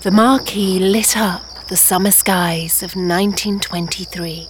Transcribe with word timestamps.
The 0.00 0.12
marquee 0.12 0.78
lit 0.78 1.16
up 1.16 1.42
the 1.66 1.76
summer 1.76 2.12
skies 2.12 2.84
of 2.84 2.94
1923. 2.94 4.46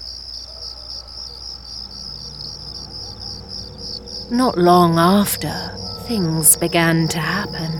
Not 4.30 4.58
long 4.58 4.98
after, 4.98 5.50
things 6.06 6.54
began 6.58 7.08
to 7.08 7.19
happen. 7.19 7.72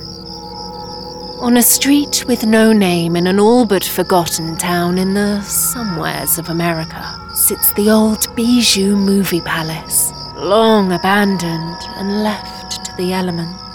On 1.43 1.59
a 1.59 1.63
street 1.63 2.25
with 2.27 2.47
no 2.47 2.73
name 2.73 3.17
in 3.17 3.27
an 3.27 3.39
all 3.39 3.67
but 3.67 3.85
forgotten 3.85 4.57
town 4.57 4.97
in 4.97 5.13
the 5.13 5.43
somewheres 5.43 6.39
of 6.39 6.49
America 6.49 7.21
sits 7.35 7.75
the 7.75 7.91
old 7.91 8.35
Bijou 8.35 8.97
Movie 8.97 9.43
Palace, 9.43 10.11
long 10.37 10.93
abandoned 10.93 11.83
and 11.97 12.23
left 12.23 12.87
to 12.87 12.97
the 12.97 13.13
elements. 13.13 13.68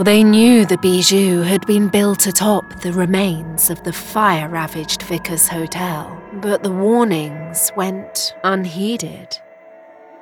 They 0.00 0.24
knew 0.24 0.64
the 0.64 0.78
Bijou 0.78 1.42
had 1.42 1.66
been 1.66 1.88
built 1.88 2.26
atop 2.26 2.80
the 2.80 2.92
remains 2.94 3.68
of 3.68 3.82
the 3.82 3.92
fire 3.92 4.48
ravaged 4.48 5.02
Vickers 5.02 5.46
Hotel, 5.46 6.18
but 6.32 6.62
the 6.62 6.72
warnings 6.72 7.70
went 7.76 8.34
unheeded. 8.42 9.38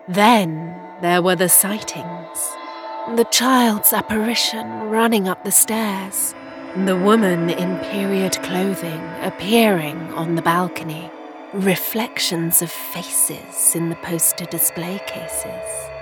Then 0.08 0.76
there 1.00 1.22
were 1.22 1.36
the 1.36 1.48
sightings 1.48 2.56
the 3.14 3.28
child's 3.30 3.92
apparition 3.92 4.66
running 4.90 5.28
up 5.28 5.44
the 5.44 5.52
stairs, 5.52 6.34
the 6.74 6.96
woman 6.96 7.48
in 7.48 7.78
period 7.78 8.32
clothing 8.42 9.00
appearing 9.22 10.12
on 10.14 10.34
the 10.34 10.42
balcony, 10.42 11.08
reflections 11.52 12.62
of 12.62 12.70
faces 12.72 13.76
in 13.76 13.90
the 13.90 13.96
poster 13.96 14.44
display 14.46 15.00
cases. 15.06 15.97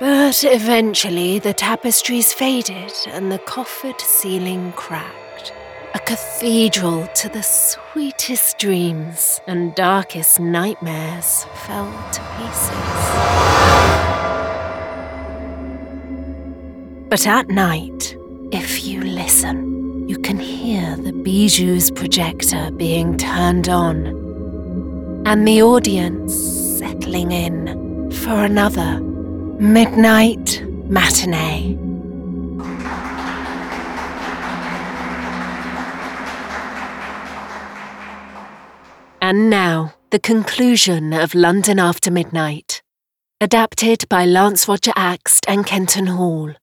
But 0.00 0.44
eventually 0.44 1.38
the 1.38 1.52
tapestries 1.52 2.32
faded 2.32 2.90
and 3.08 3.30
the 3.30 3.38
coffered 3.38 4.00
ceiling 4.00 4.72
cracked. 4.72 5.52
A 5.94 5.98
cathedral 5.98 7.06
to 7.16 7.28
the 7.28 7.42
sweetest 7.42 8.56
dreams 8.56 9.42
and 9.46 9.74
darkest 9.74 10.40
nightmares 10.40 11.44
fell 11.66 11.92
to 12.12 12.20
pieces. 12.38 12.70
But 17.10 17.26
at 17.26 17.48
night, 17.48 18.16
if 18.52 18.86
you 18.86 19.02
listen, 19.02 20.08
you 20.08 20.16
can 20.16 20.38
hear 20.38 20.96
the 20.96 21.12
Bijou's 21.12 21.90
projector 21.90 22.70
being 22.70 23.18
turned 23.18 23.68
on 23.68 24.06
and 25.26 25.46
the 25.46 25.60
audience 25.62 26.34
settling 26.34 27.32
in 27.32 28.10
for 28.10 28.44
another 28.44 29.09
Midnight 29.60 30.64
Matinee. 30.88 31.76
And 39.20 39.50
now, 39.50 39.92
the 40.08 40.18
conclusion 40.18 41.12
of 41.12 41.34
London 41.34 41.78
After 41.78 42.10
Midnight. 42.10 42.80
Adapted 43.42 44.08
by 44.08 44.24
Lance 44.24 44.66
Roger 44.66 44.92
Axt 44.92 45.44
and 45.46 45.66
Kenton 45.66 46.06
Hall. 46.06 46.54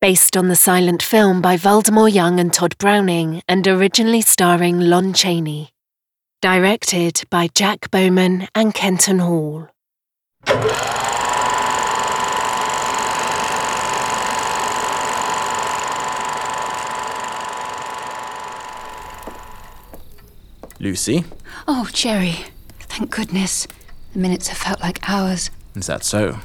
Based 0.00 0.34
on 0.34 0.48
the 0.48 0.56
silent 0.56 1.02
film 1.02 1.42
by 1.42 1.58
Valdemar 1.58 2.08
Young 2.08 2.40
and 2.40 2.54
Tod 2.54 2.78
Browning 2.78 3.42
and 3.46 3.68
originally 3.68 4.22
starring 4.22 4.80
Lon 4.80 5.12
Chaney. 5.12 5.72
Directed 6.40 7.22
by 7.28 7.48
Jack 7.54 7.90
Bowman 7.90 8.48
and 8.54 8.72
Kenton 8.72 9.18
Hall. 9.18 9.68
Lucy? 20.78 21.24
Oh, 21.66 21.88
Jerry. 21.92 22.46
Thank 22.80 23.10
goodness. 23.10 23.66
The 24.12 24.18
minutes 24.18 24.48
have 24.48 24.58
felt 24.58 24.80
like 24.80 25.08
hours. 25.08 25.50
Is 25.74 25.86
that 25.86 26.04
so? 26.04 26.38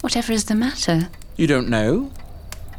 Whatever 0.00 0.32
is 0.32 0.44
the 0.44 0.54
matter? 0.54 1.08
You 1.36 1.46
don't 1.46 1.68
know? 1.68 2.10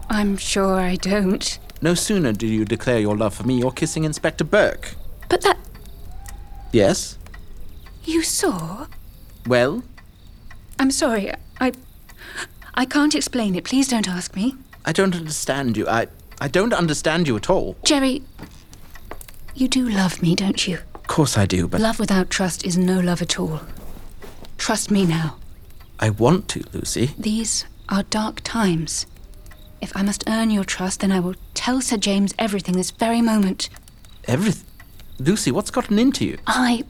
I'm 0.10 0.38
sure 0.38 0.80
I 0.80 0.96
don't. 0.96 1.60
No 1.82 1.94
sooner 1.94 2.32
did 2.32 2.50
you 2.50 2.66
declare 2.66 3.00
your 3.00 3.16
love 3.16 3.34
for 3.36 3.44
me, 3.44 3.60
you're 3.60 3.72
kissing 3.72 4.04
Inspector 4.04 4.44
Burke. 4.44 4.96
But 5.30 5.42
that. 5.42 5.58
Yes? 6.72 7.18
You 8.04 8.24
saw? 8.24 8.88
Well? 9.46 9.84
I'm 10.80 10.92
sorry. 10.92 11.32
I. 11.60 11.74
I 12.74 12.86
can't 12.86 13.16
explain 13.16 13.56
it. 13.56 13.64
Please 13.64 13.88
don't 13.88 14.08
ask 14.08 14.36
me. 14.36 14.56
I 14.86 14.92
don't 14.92 15.16
understand 15.16 15.76
you. 15.76 15.88
I. 15.88 16.08
I 16.40 16.48
don't 16.48 16.74
understand 16.74 17.28
you 17.28 17.36
at 17.36 17.50
all. 17.50 17.76
Jerry, 17.84 18.22
you 19.58 19.68
do 19.68 19.90
love 19.90 20.22
me, 20.22 20.36
don't 20.36 20.68
you? 20.68 20.78
Of 20.94 21.08
course 21.08 21.38
I 21.38 21.46
do, 21.48 21.68
but. 21.68 21.82
Love 21.82 22.00
without 22.00 22.30
trust 22.30 22.64
is 22.64 22.78
no 22.78 23.00
love 23.00 23.22
at 23.22 23.40
all. 23.40 23.62
Trust 24.58 24.92
me 24.92 25.06
now. 25.06 25.38
I 26.00 26.12
want 26.12 26.48
to, 26.50 26.64
Lucy. 26.74 27.12
These 27.18 27.66
are 27.90 28.04
dark 28.04 28.42
times. 28.44 29.08
If 29.82 29.96
I 29.96 30.04
must 30.04 30.24
earn 30.28 30.52
your 30.52 30.64
trust, 30.64 31.00
then 31.00 31.12
I 31.12 31.20
will 31.20 31.36
tell 31.56 31.82
Sir 31.82 31.98
James 31.98 32.36
everything 32.38 32.76
this 32.76 32.92
very 32.92 33.22
moment. 33.22 33.70
Everything? 34.26 34.68
Lucy, 35.20 35.52
what's 35.52 35.72
gotten 35.72 35.98
into 35.98 36.26
you? 36.26 36.38
I. 36.46 36.84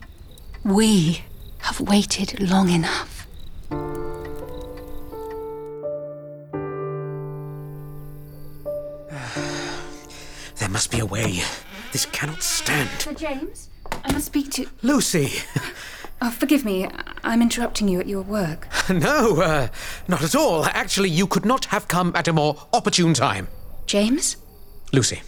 We 0.62 1.22
have 1.60 1.80
waited 1.80 2.40
long 2.40 2.68
enough. 2.68 3.26
There 10.58 10.68
must 10.68 10.90
be 10.90 10.98
a 10.98 11.06
way. 11.06 11.42
This 11.92 12.06
cannot 12.06 12.42
stand. 12.42 12.90
Sir 13.00 13.14
James, 13.14 13.70
I 14.04 14.12
must 14.12 14.26
speak 14.26 14.50
to. 14.52 14.66
Lucy! 14.82 15.32
Oh, 16.20 16.30
forgive 16.30 16.64
me. 16.64 16.88
I'm 17.22 17.40
interrupting 17.40 17.86
you 17.86 18.00
at 18.00 18.08
your 18.08 18.22
work. 18.22 18.66
no, 18.90 19.40
uh, 19.40 19.68
not 20.08 20.22
at 20.22 20.34
all. 20.34 20.64
Actually, 20.64 21.10
you 21.10 21.28
could 21.28 21.44
not 21.44 21.66
have 21.66 21.86
come 21.86 22.12
at 22.16 22.26
a 22.26 22.32
more 22.32 22.66
opportune 22.72 23.14
time. 23.14 23.46
James? 23.86 24.36
Lucy, 24.92 25.22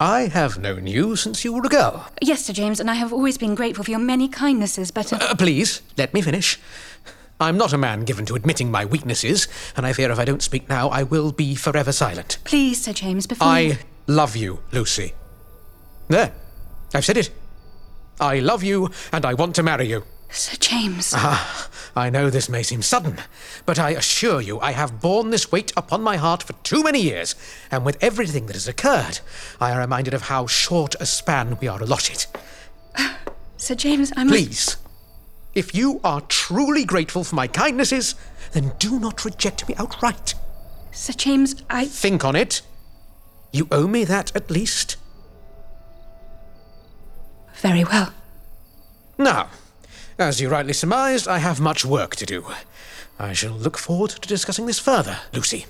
I 0.00 0.22
have 0.22 0.58
known 0.58 0.88
you 0.88 1.14
since 1.14 1.44
you 1.44 1.52
were 1.52 1.64
a 1.64 1.68
girl. 1.68 2.10
Yes, 2.20 2.44
Sir 2.44 2.52
James, 2.52 2.80
and 2.80 2.90
I 2.90 2.94
have 2.94 3.12
always 3.12 3.38
been 3.38 3.54
grateful 3.54 3.84
for 3.84 3.92
your 3.92 4.00
many 4.00 4.28
kindnesses, 4.28 4.90
but. 4.90 5.12
Uh... 5.12 5.18
Uh, 5.20 5.34
please, 5.36 5.82
let 5.96 6.12
me 6.12 6.20
finish. 6.20 6.58
I'm 7.40 7.56
not 7.56 7.72
a 7.72 7.78
man 7.78 8.04
given 8.04 8.26
to 8.26 8.34
admitting 8.34 8.70
my 8.70 8.84
weaknesses, 8.84 9.46
and 9.76 9.86
I 9.86 9.92
fear 9.92 10.10
if 10.10 10.18
I 10.18 10.24
don't 10.24 10.42
speak 10.42 10.68
now, 10.68 10.88
I 10.88 11.04
will 11.04 11.30
be 11.30 11.54
forever 11.54 11.92
silent. 11.92 12.38
Please, 12.44 12.82
Sir 12.82 12.92
James, 12.92 13.26
before. 13.26 13.46
I 13.46 13.60
you... 13.60 13.76
love 14.08 14.34
you, 14.34 14.60
Lucy. 14.72 15.14
There, 16.08 16.32
I've 16.94 17.04
said 17.04 17.16
it. 17.16 17.30
I 18.20 18.38
love 18.38 18.62
you, 18.62 18.90
and 19.12 19.24
I 19.24 19.34
want 19.34 19.54
to 19.56 19.62
marry 19.62 19.88
you. 19.88 20.04
Sir 20.30 20.56
James. 20.58 21.12
Ah, 21.16 21.68
I 21.94 22.10
know 22.10 22.28
this 22.28 22.48
may 22.48 22.62
seem 22.62 22.82
sudden, 22.82 23.18
but 23.66 23.78
I 23.78 23.90
assure 23.90 24.40
you 24.40 24.58
I 24.58 24.72
have 24.72 25.00
borne 25.00 25.30
this 25.30 25.52
weight 25.52 25.72
upon 25.76 26.02
my 26.02 26.16
heart 26.16 26.42
for 26.42 26.54
too 26.64 26.82
many 26.82 27.00
years, 27.00 27.34
and 27.70 27.84
with 27.84 28.02
everything 28.02 28.46
that 28.46 28.56
has 28.56 28.66
occurred, 28.66 29.20
I 29.60 29.70
am 29.70 29.78
reminded 29.78 30.12
of 30.12 30.22
how 30.22 30.46
short 30.46 30.96
a 30.98 31.06
span 31.06 31.56
we 31.60 31.68
are 31.68 31.80
allotted. 31.80 32.26
Sir 33.56 33.74
James, 33.74 34.12
I 34.16 34.24
must. 34.24 34.34
Please. 34.34 34.76
If 35.54 35.74
you 35.74 36.00
are 36.02 36.20
truly 36.22 36.84
grateful 36.84 37.22
for 37.22 37.36
my 37.36 37.46
kindnesses, 37.46 38.16
then 38.52 38.72
do 38.80 38.98
not 38.98 39.24
reject 39.24 39.68
me 39.68 39.76
outright. 39.76 40.34
Sir 40.90 41.12
James, 41.12 41.62
I. 41.70 41.86
Think 41.86 42.24
on 42.24 42.34
it. 42.34 42.62
You 43.52 43.68
owe 43.70 43.86
me 43.86 44.04
that 44.04 44.34
at 44.34 44.50
least. 44.50 44.96
Very 47.64 47.82
well. 47.82 48.12
Now, 49.16 49.48
as 50.18 50.38
you 50.38 50.50
rightly 50.50 50.74
surmised, 50.74 51.26
I 51.26 51.38
have 51.38 51.60
much 51.60 51.82
work 51.82 52.14
to 52.16 52.26
do. 52.26 52.44
I 53.18 53.32
shall 53.32 53.52
look 53.52 53.78
forward 53.78 54.10
to 54.10 54.28
discussing 54.28 54.66
this 54.66 54.78
further, 54.78 55.20
Lucy. 55.32 55.64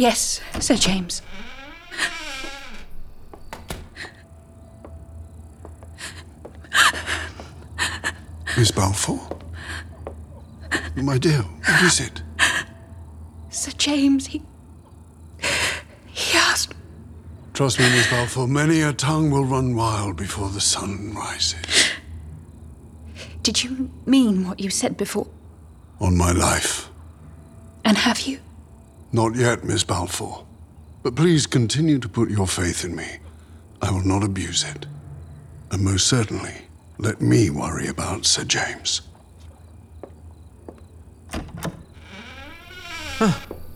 Yes, 0.00 0.40
Sir 0.58 0.74
James. 0.74 1.22
Miss 8.56 8.72
Balfour? 8.72 9.20
My 10.96 11.18
dear, 11.18 11.42
what 11.42 11.82
is 11.84 12.00
it? 12.00 12.20
Sir 13.48 13.70
James, 13.78 14.26
he. 14.26 14.42
He 16.06 16.36
asked. 16.36 16.74
Trust 17.58 17.80
me, 17.80 17.90
Miss 17.90 18.08
Balfour, 18.08 18.46
many 18.46 18.82
a 18.82 18.92
tongue 18.92 19.32
will 19.32 19.44
run 19.44 19.74
wild 19.74 20.16
before 20.16 20.48
the 20.48 20.60
sun 20.60 21.12
rises. 21.12 21.90
Did 23.42 23.64
you 23.64 23.90
mean 24.06 24.46
what 24.46 24.60
you 24.60 24.70
said 24.70 24.96
before? 24.96 25.26
On 25.98 26.16
my 26.16 26.30
life. 26.30 26.88
And 27.84 27.98
have 27.98 28.20
you? 28.20 28.38
Not 29.10 29.34
yet, 29.34 29.64
Miss 29.64 29.82
Balfour. 29.82 30.46
But 31.02 31.16
please 31.16 31.48
continue 31.48 31.98
to 31.98 32.08
put 32.08 32.30
your 32.30 32.46
faith 32.46 32.84
in 32.84 32.94
me. 32.94 33.18
I 33.82 33.90
will 33.90 34.06
not 34.06 34.22
abuse 34.22 34.62
it. 34.62 34.86
And 35.72 35.82
most 35.82 36.06
certainly, 36.06 36.54
let 36.98 37.20
me 37.20 37.50
worry 37.50 37.88
about 37.88 38.24
Sir 38.24 38.44
James. 38.44 39.00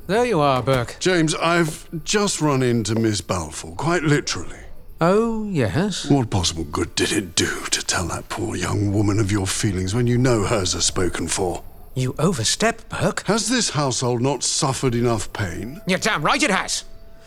There 0.06 0.24
you 0.24 0.40
are, 0.40 0.62
Burke. 0.62 0.96
James, 0.98 1.34
I've 1.36 1.88
just 2.04 2.40
run 2.40 2.62
into 2.62 2.94
Miss 2.94 3.20
Balfour, 3.20 3.72
quite 3.76 4.02
literally. 4.02 4.58
Oh, 5.00 5.48
yes. 5.48 6.10
What 6.10 6.30
possible 6.30 6.64
good 6.64 6.94
did 6.94 7.12
it 7.12 7.34
do 7.34 7.64
to 7.70 7.84
tell 7.84 8.06
that 8.08 8.28
poor 8.28 8.56
young 8.56 8.92
woman 8.92 9.18
of 9.18 9.32
your 9.32 9.46
feelings 9.46 9.94
when 9.94 10.06
you 10.06 10.18
know 10.18 10.44
hers 10.44 10.74
are 10.74 10.80
spoken 10.80 11.28
for? 11.28 11.62
You 11.94 12.14
overstep, 12.18 12.88
Burke. 12.88 13.22
Has 13.26 13.48
this 13.48 13.70
household 13.70 14.22
not 14.22 14.42
suffered 14.42 14.94
enough 14.94 15.32
pain? 15.32 15.80
You're 15.86 15.98
damn 15.98 16.22
right 16.22 16.42
it 16.42 16.50
has. 16.50 16.84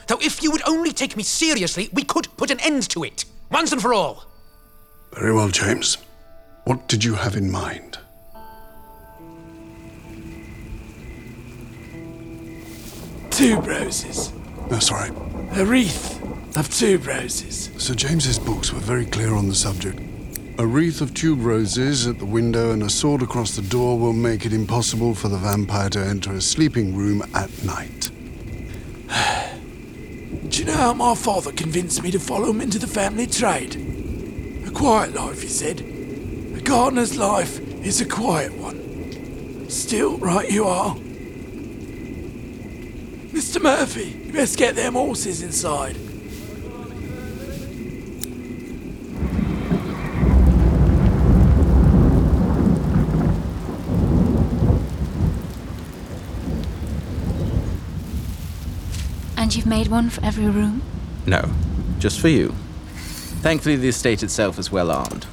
Though 0.08 0.20
if 0.22 0.44
you 0.44 0.52
would 0.52 0.68
only 0.68 0.92
take 0.92 1.16
me 1.16 1.24
seriously, 1.24 1.90
we 1.94 2.04
could 2.04 2.28
put 2.38 2.52
an 2.52 2.60
end 2.60 2.90
to 2.90 3.04
it. 3.04 3.26
Once 3.52 3.72
and 3.72 3.82
for 3.82 3.94
all. 3.94 4.26
Very 5.14 5.34
well, 5.34 5.50
James. 5.50 5.98
What 6.66 6.88
did 6.88 7.04
you 7.04 7.14
have 7.16 7.36
in 7.36 7.52
mind? 7.52 8.00
Tuberoses. 13.36 14.32
That's 14.70 14.94
right. 14.94 15.12
A 15.58 15.66
wreath 15.66 16.24
of 16.56 16.70
tuberoses. 16.70 17.78
Sir 17.78 17.94
James's 17.94 18.40
books 18.40 18.72
were 18.72 18.80
very 18.80 19.06
clear 19.06 19.36
on 19.36 19.50
the 19.50 19.54
subject. 19.54 20.00
A 20.58 20.66
wreath 20.66 21.02
of 21.02 21.14
tuberoses 21.14 22.08
at 22.08 22.18
the 22.18 22.26
window 22.26 22.72
and 22.72 22.82
a 22.82 22.90
sword 22.90 23.22
across 23.22 23.58
the 23.58 23.62
door 23.62 24.00
will 24.00 24.14
make 24.14 24.46
it 24.46 24.54
impossible 24.54 25.14
for 25.14 25.28
the 25.28 25.38
vampire 25.38 25.90
to 25.90 26.00
enter 26.00 26.32
a 26.32 26.40
sleeping 26.40 26.96
room 26.96 27.24
at 27.34 27.52
night. 27.66 28.10
Do 30.50 30.58
you 30.58 30.64
know 30.64 30.78
how 30.78 30.94
my 30.94 31.14
father 31.14 31.52
convinced 31.52 32.04
me 32.04 32.12
to 32.12 32.20
follow 32.20 32.52
him 32.52 32.62
into 32.62 32.80
the 32.80 32.88
family 32.88 33.28
trade? 33.28 33.76
A 34.66 34.72
quiet 34.72 35.14
life, 35.14 35.42
he 35.42 35.50
said. 35.50 35.82
A 35.82 36.62
gardener's 36.62 37.18
life 37.18 37.60
is 37.84 38.00
a 38.00 38.06
quiet 38.06 38.54
one. 38.54 39.70
Still, 39.70 40.18
right 40.20 40.50
you 40.50 40.64
are. 40.64 40.96
Mr. 43.36 43.62
Murphy, 43.62 44.18
you 44.28 44.32
best 44.32 44.58
get 44.58 44.78
them 44.78 44.94
horses 44.94 45.42
inside. 45.42 45.98
And 59.36 59.54
you've 59.54 59.66
made 59.66 59.90
one 59.90 60.10
for 60.10 60.24
every 60.24 60.46
room? 60.46 60.82
No, 61.26 61.52
just 62.00 62.22
for 62.22 62.30
you. 62.30 62.56
Thankfully, 63.42 63.76
the 63.76 63.90
estate 63.90 64.24
itself 64.24 64.58
is 64.58 64.72
well 64.72 64.90
armed. 64.90 65.28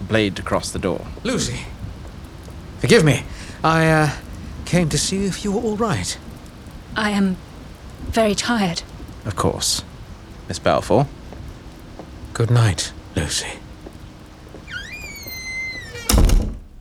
A 0.00 0.04
blade 0.04 0.36
to 0.36 0.42
cross 0.42 0.72
the 0.72 0.78
door. 0.78 1.06
Lucy. 1.22 1.66
Forgive 2.78 3.04
me. 3.04 3.24
I, 3.62 3.90
uh, 3.90 4.10
came 4.64 4.88
to 4.88 4.96
see 4.96 5.26
if 5.26 5.44
you 5.44 5.52
were 5.52 5.60
all 5.60 5.76
right. 5.76 6.16
I 6.96 7.10
am 7.10 7.36
very 8.00 8.34
tired. 8.34 8.82
Of 9.24 9.36
course. 9.36 9.82
Miss 10.48 10.58
Balfour? 10.58 11.06
Good 12.34 12.50
night, 12.50 12.92
Lucy. 13.16 13.48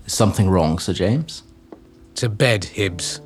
Is 0.05 0.13
something 0.13 0.49
wrong, 0.49 0.79
Sir 0.79 0.93
James? 0.93 1.43
To 2.15 2.29
bed, 2.29 2.65
Hibbs. 2.65 3.21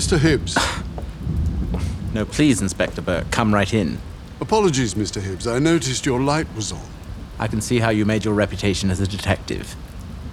Mr. 0.00 0.18
Hibbs. 0.18 0.56
No, 2.12 2.24
please, 2.24 2.60
Inspector 2.60 3.00
Burke, 3.02 3.30
come 3.30 3.54
right 3.54 3.72
in. 3.72 3.98
Apologies, 4.40 4.94
Mr. 4.94 5.22
Hibbs. 5.22 5.46
I 5.46 5.60
noticed 5.60 6.04
your 6.04 6.20
light 6.20 6.48
was 6.56 6.72
on. 6.72 6.88
I 7.38 7.46
can 7.46 7.60
see 7.60 7.78
how 7.78 7.90
you 7.90 8.04
made 8.04 8.24
your 8.24 8.34
reputation 8.34 8.90
as 8.90 8.98
a 8.98 9.06
detective. 9.06 9.74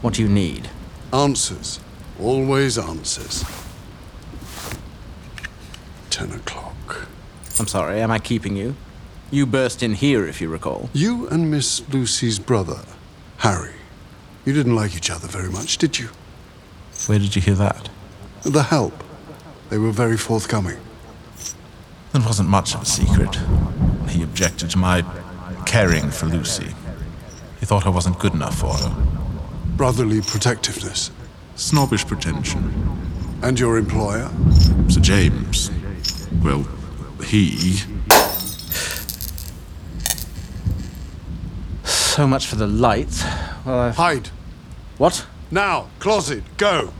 What 0.01 0.15
do 0.15 0.23
you 0.23 0.27
need? 0.27 0.69
Answers. 1.13 1.79
Always 2.19 2.79
answers. 2.79 3.43
Ten 6.09 6.31
o'clock. 6.31 7.07
I'm 7.59 7.67
sorry, 7.67 8.01
am 8.01 8.09
I 8.09 8.17
keeping 8.17 8.55
you? 8.55 8.75
You 9.29 9.45
burst 9.45 9.83
in 9.83 9.93
here, 9.93 10.25
if 10.25 10.41
you 10.41 10.49
recall. 10.49 10.89
You 10.93 11.27
and 11.27 11.51
Miss 11.51 11.87
Lucy's 11.89 12.39
brother, 12.39 12.79
Harry. 13.39 13.75
You 14.45 14.53
didn't 14.53 14.75
like 14.75 14.95
each 14.95 15.11
other 15.11 15.27
very 15.27 15.51
much, 15.51 15.77
did 15.77 15.99
you? 15.99 16.09
Where 17.05 17.19
did 17.19 17.35
you 17.35 17.41
hear 17.43 17.55
that? 17.55 17.89
The 18.41 18.63
help. 18.63 19.03
They 19.69 19.77
were 19.77 19.91
very 19.91 20.17
forthcoming. 20.17 20.77
It 22.13 22.25
wasn't 22.25 22.49
much 22.49 22.73
of 22.73 22.83
a 22.83 22.85
secret. 22.85 23.37
He 24.09 24.23
objected 24.23 24.69
to 24.71 24.77
my 24.77 25.03
caring 25.65 26.09
for 26.09 26.25
Lucy. 26.25 26.73
He 27.59 27.65
thought 27.65 27.85
I 27.85 27.89
wasn't 27.89 28.17
good 28.17 28.33
enough 28.33 28.57
for 28.57 28.73
her. 28.73 28.95
Brotherly 29.75 30.21
protectiveness. 30.21 31.11
Snobbish 31.55 32.07
pretension. 32.07 33.39
And 33.43 33.59
your 33.59 33.77
employer? 33.77 34.31
Sir 34.87 35.01
James. 35.01 35.69
Well, 36.43 36.65
he. 37.23 37.81
So 41.83 42.25
much 42.25 42.47
for 42.47 42.55
the 42.55 42.67
light. 42.67 43.23
Well, 43.65 43.79
I've... 43.79 43.95
Hide. 43.95 44.29
What? 44.97 45.27
Now, 45.51 45.89
closet, 45.99 46.43
go. 46.57 46.93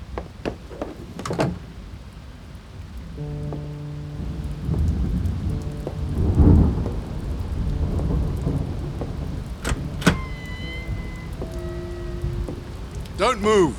Don't 13.18 13.42
move. 13.42 13.76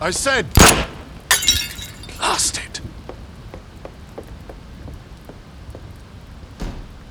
I 0.00 0.10
said. 0.10 0.52
Blast 2.16 2.58
it. 2.58 2.80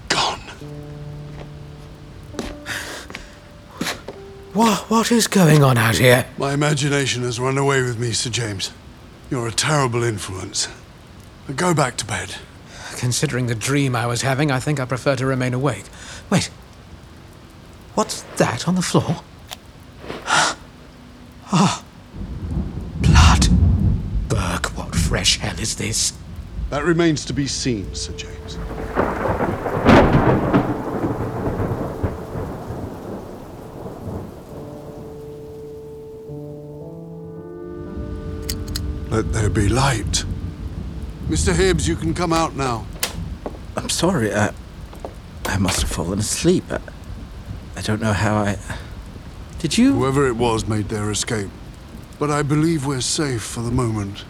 Gone. 0.09 0.41
What, 4.51 4.89
what 4.89 5.11
is 5.13 5.27
going 5.27 5.63
on 5.63 5.77
out 5.77 5.95
here? 5.95 6.25
My 6.37 6.53
imagination 6.53 7.23
has 7.23 7.39
run 7.39 7.57
away 7.57 7.81
with 7.81 7.97
me, 7.97 8.11
Sir 8.11 8.29
James. 8.29 8.73
You're 9.31 9.47
a 9.47 9.51
terrible 9.51 10.03
influence. 10.03 10.67
Go 11.55 11.73
back 11.73 11.95
to 11.97 12.05
bed. 12.05 12.35
Considering 12.97 13.47
the 13.47 13.55
dream 13.55 13.95
I 13.95 14.07
was 14.07 14.23
having, 14.23 14.51
I 14.51 14.59
think 14.59 14.81
I 14.81 14.85
prefer 14.85 15.15
to 15.15 15.25
remain 15.25 15.53
awake. 15.53 15.85
Wait. 16.29 16.49
What's 17.95 18.23
that 18.35 18.67
on 18.67 18.75
the 18.75 18.81
floor? 18.81 19.21
this? 25.87 26.13
That 26.69 26.85
remains 26.85 27.25
to 27.25 27.33
be 27.33 27.45
seen, 27.45 27.93
Sir 27.93 28.13
James. 28.13 28.57
Let 39.11 39.31
there 39.33 39.49
be 39.49 39.67
light. 39.67 40.23
Mr. 41.27 41.53
Hibbs, 41.53 41.87
you 41.87 41.95
can 41.95 42.13
come 42.13 42.31
out 42.31 42.55
now. 42.55 42.85
I'm 43.75 43.89
sorry, 43.89 44.33
I, 44.33 44.53
I 45.45 45.57
must 45.57 45.81
have 45.81 45.91
fallen 45.91 46.19
asleep. 46.19 46.63
I, 46.71 46.79
I 47.75 47.81
don't 47.81 48.01
know 48.01 48.13
how 48.13 48.35
I. 48.35 48.57
Did 49.59 49.77
you? 49.77 49.93
Whoever 49.93 50.27
it 50.27 50.37
was 50.37 50.65
made 50.65 50.87
their 50.89 51.11
escape. 51.11 51.49
But 52.19 52.31
I 52.31 52.41
believe 52.41 52.85
we're 52.85 53.01
safe 53.01 53.43
for 53.43 53.61
the 53.61 53.71
moment. 53.71 54.23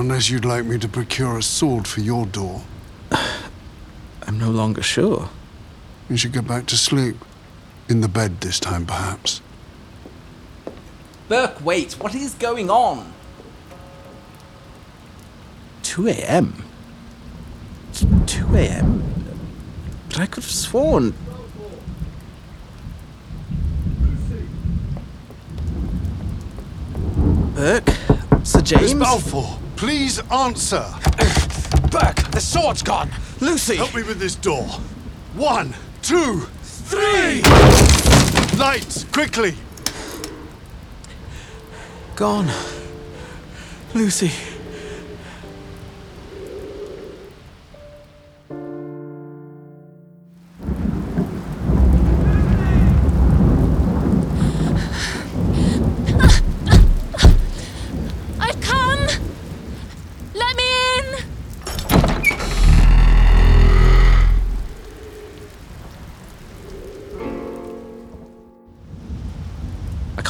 Unless 0.00 0.30
you'd 0.30 0.46
like 0.46 0.64
me 0.64 0.78
to 0.78 0.88
procure 0.88 1.36
a 1.36 1.42
sword 1.42 1.86
for 1.86 2.00
your 2.00 2.24
door. 2.24 2.62
I'm 3.12 4.38
no 4.38 4.48
longer 4.50 4.80
sure. 4.80 5.28
You 6.08 6.16
should 6.16 6.32
go 6.32 6.40
back 6.40 6.64
to 6.68 6.76
sleep. 6.78 7.16
In 7.86 8.00
the 8.00 8.08
bed 8.08 8.40
this 8.40 8.58
time, 8.58 8.86
perhaps. 8.86 9.42
Burke, 11.28 11.62
wait. 11.62 11.92
What 12.00 12.14
is 12.14 12.32
going 12.32 12.70
on? 12.70 13.12
2 15.82 16.08
a.m. 16.08 16.64
2 17.92 18.56
a.m. 18.56 19.02
But 20.08 20.20
I 20.20 20.24
could 20.24 20.44
have 20.44 20.50
sworn. 20.50 21.12
Burke? 27.54 27.90
Sir 28.44 28.62
James? 28.62 28.94
Miss 28.94 28.94
Balfour, 28.94 29.58
please 29.80 30.18
answer. 30.30 30.84
Burke, 31.90 32.30
the 32.32 32.38
sword's 32.38 32.82
gone. 32.82 33.10
Lucy! 33.40 33.76
Help 33.76 33.94
me 33.94 34.02
with 34.02 34.18
this 34.20 34.34
door. 34.34 34.66
One, 35.32 35.74
two, 36.02 36.40
three! 36.62 37.40
Lights, 38.58 39.04
quickly! 39.04 39.54
Gone. 42.14 42.50
Lucy. 43.94 44.30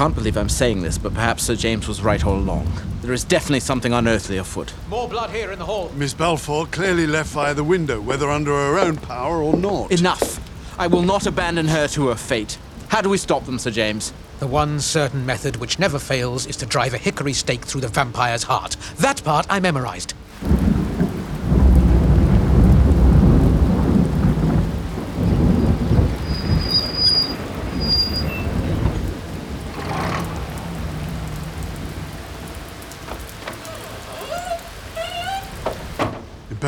Can't 0.00 0.14
believe 0.14 0.38
I'm 0.38 0.48
saying 0.48 0.80
this, 0.80 0.96
but 0.96 1.12
perhaps 1.12 1.42
Sir 1.42 1.54
James 1.54 1.86
was 1.86 2.00
right 2.00 2.24
all 2.24 2.38
along. 2.38 2.72
There 3.02 3.12
is 3.12 3.22
definitely 3.22 3.60
something 3.60 3.92
unearthly 3.92 4.38
afoot. 4.38 4.72
More 4.88 5.06
blood 5.06 5.28
here 5.28 5.52
in 5.52 5.58
the 5.58 5.66
hall. 5.66 5.92
Miss 5.94 6.14
Balfour 6.14 6.64
clearly 6.68 7.06
left 7.06 7.28
via 7.34 7.52
the 7.52 7.62
window, 7.62 8.00
whether 8.00 8.30
under 8.30 8.50
her 8.50 8.78
own 8.78 8.96
power 8.96 9.42
or 9.42 9.58
not. 9.58 9.92
Enough! 9.92 10.40
I 10.78 10.86
will 10.86 11.02
not 11.02 11.26
abandon 11.26 11.68
her 11.68 11.86
to 11.88 12.08
her 12.08 12.14
fate. 12.14 12.56
How 12.88 13.02
do 13.02 13.10
we 13.10 13.18
stop 13.18 13.44
them, 13.44 13.58
Sir 13.58 13.72
James? 13.72 14.14
The 14.38 14.46
one 14.46 14.80
certain 14.80 15.26
method 15.26 15.56
which 15.56 15.78
never 15.78 15.98
fails 15.98 16.46
is 16.46 16.56
to 16.56 16.64
drive 16.64 16.94
a 16.94 16.96
hickory 16.96 17.34
stake 17.34 17.66
through 17.66 17.82
the 17.82 17.88
vampire's 17.88 18.44
heart. 18.44 18.78
That 18.96 19.22
part 19.22 19.44
I 19.50 19.60
memorized. 19.60 20.14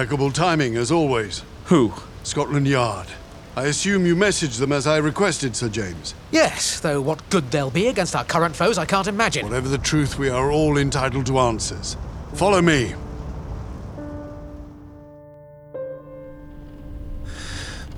Impeccable 0.02 0.32
timing, 0.32 0.76
as 0.76 0.90
always. 0.90 1.44
Who? 1.66 1.92
Scotland 2.24 2.66
Yard. 2.66 3.06
I 3.54 3.66
assume 3.66 4.04
you 4.04 4.16
messaged 4.16 4.58
them 4.58 4.72
as 4.72 4.84
I 4.84 4.96
requested, 4.96 5.54
Sir 5.54 5.68
James. 5.68 6.16
Yes, 6.32 6.80
though 6.80 7.00
what 7.00 7.30
good 7.30 7.52
they'll 7.52 7.70
be 7.70 7.86
against 7.86 8.16
our 8.16 8.24
current 8.24 8.56
foes, 8.56 8.78
I 8.78 8.84
can't 8.84 9.06
imagine. 9.06 9.46
Whatever 9.46 9.68
the 9.68 9.78
truth, 9.78 10.18
we 10.18 10.28
are 10.28 10.50
all 10.50 10.76
entitled 10.76 11.26
to 11.26 11.38
answers. 11.38 11.96
Follow 12.34 12.60
me. 12.60 12.96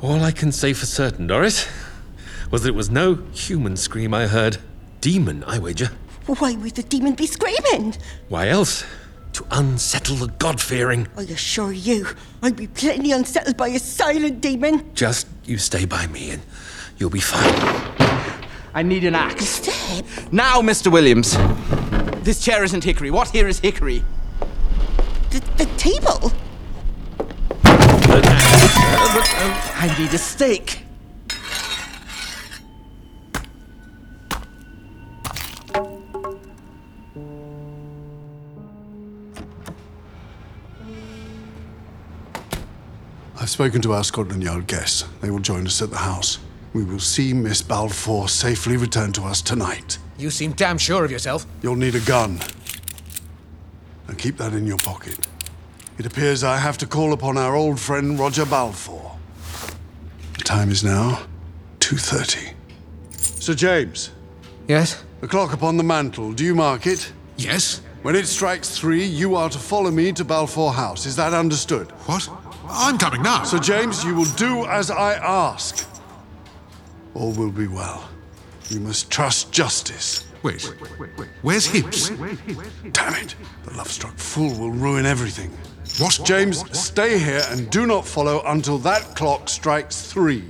All 0.02 0.22
I 0.22 0.30
can 0.30 0.52
say 0.52 0.74
for 0.74 0.84
certain, 0.84 1.26
Doris, 1.26 1.66
was 2.50 2.64
that 2.64 2.68
it 2.68 2.74
was 2.74 2.90
no 2.90 3.14
human 3.32 3.78
scream 3.78 4.12
I 4.12 4.26
heard. 4.26 4.58
Demon, 5.00 5.42
I 5.44 5.58
wager. 5.58 5.88
Why 6.26 6.52
would 6.52 6.74
the 6.74 6.82
demon 6.82 7.14
be 7.14 7.24
screaming? 7.26 7.96
Why 8.28 8.48
else? 8.48 8.84
To 9.34 9.44
unsettle 9.50 10.14
the 10.16 10.28
God 10.38 10.60
fearing. 10.60 11.08
I 11.16 11.22
assure 11.22 11.72
you, 11.72 12.06
I'd 12.40 12.54
be 12.54 12.68
plenty 12.68 13.10
unsettled 13.10 13.56
by 13.56 13.66
a 13.68 13.80
silent 13.80 14.40
demon. 14.40 14.94
Just 14.94 15.26
you 15.44 15.58
stay 15.58 15.84
by 15.86 16.06
me 16.06 16.30
and 16.30 16.42
you'll 16.98 17.10
be 17.10 17.18
fine. 17.18 17.52
I 18.74 18.82
need 18.84 19.04
an 19.04 19.16
axe. 19.16 19.66
Now, 20.30 20.60
Mr. 20.62 20.90
Williams. 20.90 21.36
This 22.24 22.44
chair 22.44 22.62
isn't 22.62 22.84
hickory. 22.84 23.10
What 23.10 23.28
here 23.28 23.48
is 23.48 23.58
hickory? 23.58 24.04
The, 25.30 25.40
the 25.56 25.66
table? 25.76 26.32
Uh, 27.64 28.16
um, 28.16 29.52
I 29.76 29.94
need 29.98 30.14
a 30.14 30.18
stake. 30.18 30.83
I've 43.44 43.50
spoken 43.50 43.82
to 43.82 43.92
our 43.92 44.02
Scotland 44.02 44.42
Yard 44.42 44.66
guests. 44.66 45.04
They 45.20 45.28
will 45.28 45.38
join 45.38 45.66
us 45.66 45.82
at 45.82 45.90
the 45.90 45.98
house. 45.98 46.38
We 46.72 46.82
will 46.82 46.98
see 46.98 47.34
Miss 47.34 47.60
Balfour 47.60 48.26
safely 48.26 48.78
return 48.78 49.12
to 49.12 49.24
us 49.24 49.42
tonight. 49.42 49.98
You 50.16 50.30
seem 50.30 50.52
damn 50.52 50.78
sure 50.78 51.04
of 51.04 51.10
yourself. 51.10 51.44
You'll 51.60 51.76
need 51.76 51.94
a 51.94 52.00
gun. 52.00 52.40
Now 54.08 54.14
keep 54.16 54.38
that 54.38 54.54
in 54.54 54.66
your 54.66 54.78
pocket. 54.78 55.28
It 55.98 56.06
appears 56.06 56.42
I 56.42 56.56
have 56.56 56.78
to 56.78 56.86
call 56.86 57.12
upon 57.12 57.36
our 57.36 57.54
old 57.54 57.78
friend 57.78 58.18
Roger 58.18 58.46
Balfour. 58.46 59.14
The 60.38 60.44
time 60.44 60.70
is 60.70 60.82
now 60.82 61.26
2.30. 61.80 62.54
Sir 63.12 63.52
James. 63.52 64.10
Yes? 64.68 65.04
The 65.20 65.28
clock 65.28 65.52
upon 65.52 65.76
the 65.76 65.84
mantel, 65.84 66.32
do 66.32 66.46
you 66.46 66.54
mark 66.54 66.86
it? 66.86 67.12
Yes. 67.36 67.82
When 68.00 68.16
it 68.16 68.26
strikes 68.26 68.78
three, 68.78 69.04
you 69.04 69.36
are 69.36 69.50
to 69.50 69.58
follow 69.58 69.90
me 69.90 70.12
to 70.12 70.24
Balfour 70.24 70.72
House. 70.72 71.04
Is 71.04 71.16
that 71.16 71.34
understood? 71.34 71.90
What? 72.06 72.26
I'm 72.68 72.98
coming 72.98 73.22
now. 73.22 73.44
Sir 73.44 73.58
James, 73.58 74.04
you 74.04 74.14
will 74.14 74.32
do 74.36 74.66
as 74.66 74.90
I 74.90 75.14
ask. 75.14 75.88
All 77.14 77.32
will 77.32 77.50
be 77.50 77.66
well. 77.66 78.08
You 78.70 78.80
must 78.80 79.10
trust 79.10 79.52
justice. 79.52 80.26
Wait. 80.42 80.62
Where's 81.42 81.66
Hibbs? 81.66 82.10
Damn 82.10 83.14
it! 83.14 83.34
The 83.64 83.74
love-struck 83.74 84.16
fool 84.16 84.58
will 84.58 84.70
ruin 84.70 85.06
everything. 85.06 85.50
What? 85.98 86.20
James, 86.24 86.64
stay 86.78 87.18
here 87.18 87.42
and 87.48 87.70
do 87.70 87.86
not 87.86 88.06
follow 88.06 88.42
until 88.46 88.78
that 88.78 89.14
clock 89.16 89.48
strikes 89.48 90.02
three. 90.10 90.44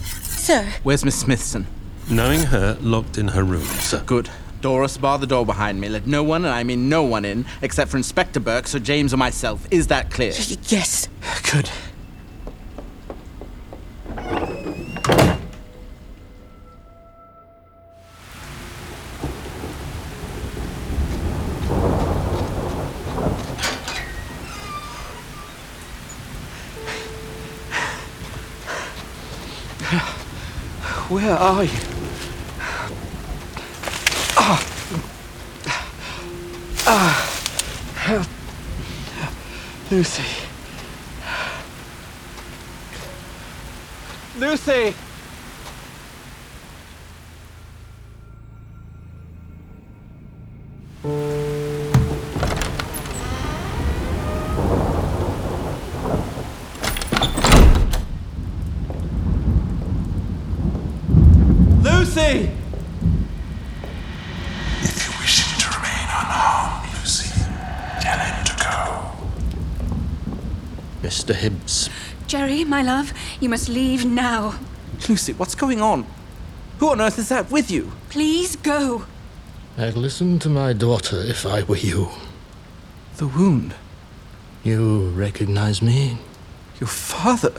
Sir, 0.00 0.66
Where's 0.82 1.04
Miss 1.04 1.14
Smithson? 1.14 1.66
Knowing 2.10 2.40
her 2.40 2.78
locked 2.80 3.18
in 3.18 3.28
her 3.28 3.44
room, 3.44 3.64
sir. 3.64 4.02
Good. 4.06 4.30
Doris, 4.62 4.96
bar 4.96 5.18
the 5.18 5.26
door 5.26 5.44
behind 5.44 5.78
me. 5.78 5.90
Let 5.90 6.06
no 6.06 6.22
one, 6.22 6.44
and 6.46 6.54
I 6.54 6.64
mean 6.64 6.88
no 6.88 7.02
one, 7.02 7.26
in, 7.26 7.44
except 7.60 7.90
for 7.90 7.98
Inspector 7.98 8.40
Burke, 8.40 8.66
Sir 8.66 8.78
James, 8.78 9.12
or 9.12 9.18
myself. 9.18 9.68
Is 9.70 9.88
that 9.88 10.10
clear? 10.10 10.32
yes. 10.68 11.08
Good. 11.52 11.68
Where 31.10 31.32
are 31.32 31.64
you? 31.64 31.87
Lucy. 39.98 40.22
Lucy! 44.38 45.07
Mr. 71.02 71.34
Hibbs. 71.34 71.88
Jerry, 72.26 72.64
my 72.64 72.82
love, 72.82 73.12
you 73.40 73.48
must 73.48 73.68
leave 73.68 74.04
now. 74.04 74.58
Lucy, 75.08 75.32
what's 75.32 75.54
going 75.54 75.80
on? 75.80 76.06
Who 76.78 76.90
on 76.90 77.00
earth 77.00 77.18
is 77.18 77.28
that 77.28 77.50
with 77.50 77.70
you? 77.70 77.92
Please 78.10 78.56
go. 78.56 79.04
I'd 79.76 79.96
listen 79.96 80.38
to 80.40 80.48
my 80.48 80.72
daughter 80.72 81.16
if 81.20 81.46
I 81.46 81.62
were 81.62 81.76
you. 81.76 82.08
The 83.16 83.28
wound. 83.28 83.74
You 84.64 85.10
recognize 85.10 85.80
me? 85.80 86.18
Your 86.80 86.88
father? 86.88 87.54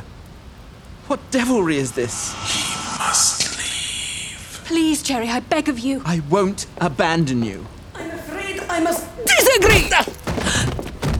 What 1.07 1.19
devilry 1.31 1.77
is 1.77 1.93
this? 1.93 2.33
He 2.33 2.99
must 2.99 3.57
leave. 3.57 4.61
Please, 4.65 5.01
Jerry, 5.01 5.29
I 5.29 5.39
beg 5.39 5.67
of 5.67 5.79
you. 5.79 6.01
I 6.05 6.21
won't 6.29 6.67
abandon 6.79 7.43
you. 7.43 7.65
I'm 7.95 8.11
afraid 8.11 8.59
I 8.69 8.79
must 8.79 9.07
disagree! 9.25 9.89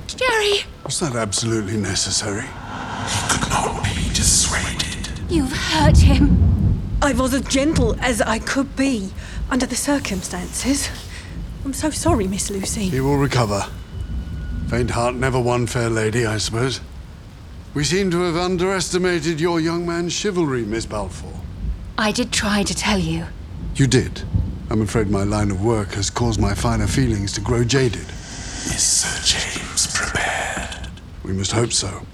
Jerry! 0.08 0.69
Was 0.90 1.02
that 1.02 1.16
absolutely 1.16 1.78
necessary? 1.78 2.42
He 2.42 3.30
could 3.30 3.50
not 3.52 3.84
be 3.84 4.10
dissuaded. 4.12 5.12
You've 5.30 5.52
hurt 5.52 6.00
him. 6.00 6.82
I 7.00 7.14
was 7.14 7.32
as 7.36 7.44
gentle 7.44 7.96
as 8.02 8.24
I 8.24 8.40
could 8.40 8.76
be 8.76 9.12
under 9.52 9.68
the 9.68 9.76
circumstances. 9.76 10.90
I'm 11.64 11.74
so 11.74 11.92
sorry, 11.92 12.26
Miss 12.26 12.50
Lucy. 12.50 12.90
He 12.90 13.02
will 13.02 13.18
recover. 13.18 13.68
Faint 14.70 14.90
heart 14.90 15.14
never 15.14 15.40
won 15.40 15.68
fair 15.68 15.92
lady, 15.92 16.26
I 16.26 16.40
suppose. 16.40 16.82
We 17.76 17.84
seem 17.84 18.10
to 18.10 18.22
have 18.22 18.36
underestimated 18.36 19.40
your 19.40 19.60
young 19.60 19.86
man's 19.86 20.14
chivalry, 20.14 20.66
Miss 20.66 20.88
Balfour. 20.88 21.40
I 22.00 22.12
did 22.12 22.32
try 22.32 22.64
to 22.64 22.74
tell 22.74 22.98
you. 22.98 23.28
You 23.76 23.86
did. 23.86 24.24
I'm 24.72 24.82
afraid 24.82 25.12
my 25.12 25.24
line 25.24 25.52
of 25.52 25.64
work 25.64 25.90
has 25.90 26.10
caused 26.10 26.42
my 26.42 26.56
finer 26.56 26.88
feelings 26.88 27.32
to 27.34 27.42
grow 27.42 27.64
jaded. 27.64 28.10
Is 28.10 28.82
Sir 28.82 29.22
James 29.24 29.59
prepared? 29.59 29.59
We 31.30 31.36
must 31.36 31.52
hope 31.52 31.72
so. 31.72 32.08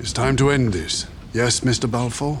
It's 0.00 0.12
time 0.12 0.34
to 0.38 0.50
end 0.50 0.72
this. 0.72 1.06
Yes, 1.32 1.60
Mr. 1.60 1.88
Balfour? 1.88 2.40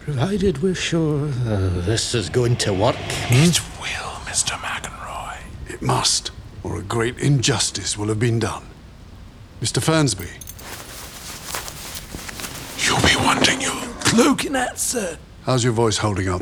Provided 0.00 0.62
we're 0.62 0.74
sure 0.74 1.26
uh, 1.28 1.68
this 1.84 2.14
is 2.14 2.30
going 2.30 2.56
to 2.56 2.72
work. 2.72 2.96
It 3.28 3.60
will, 3.78 4.14
Mr. 4.24 4.52
McEnroy. 4.52 5.36
It 5.68 5.82
must, 5.82 6.30
or 6.62 6.78
a 6.78 6.82
great 6.82 7.18
injustice 7.18 7.98
will 7.98 8.08
have 8.08 8.18
been 8.18 8.38
done. 8.38 8.64
Mr. 9.60 9.82
Fernsby, 9.82 10.30
You'll 12.86 13.06
be 13.06 13.22
wanting 13.22 13.60
your 13.60 13.82
cloak 14.00 14.46
and 14.46 14.56
hat, 14.56 14.78
sir. 14.78 15.18
how's 15.42 15.62
your 15.62 15.74
voice 15.74 15.98
holding 15.98 16.30
up? 16.30 16.40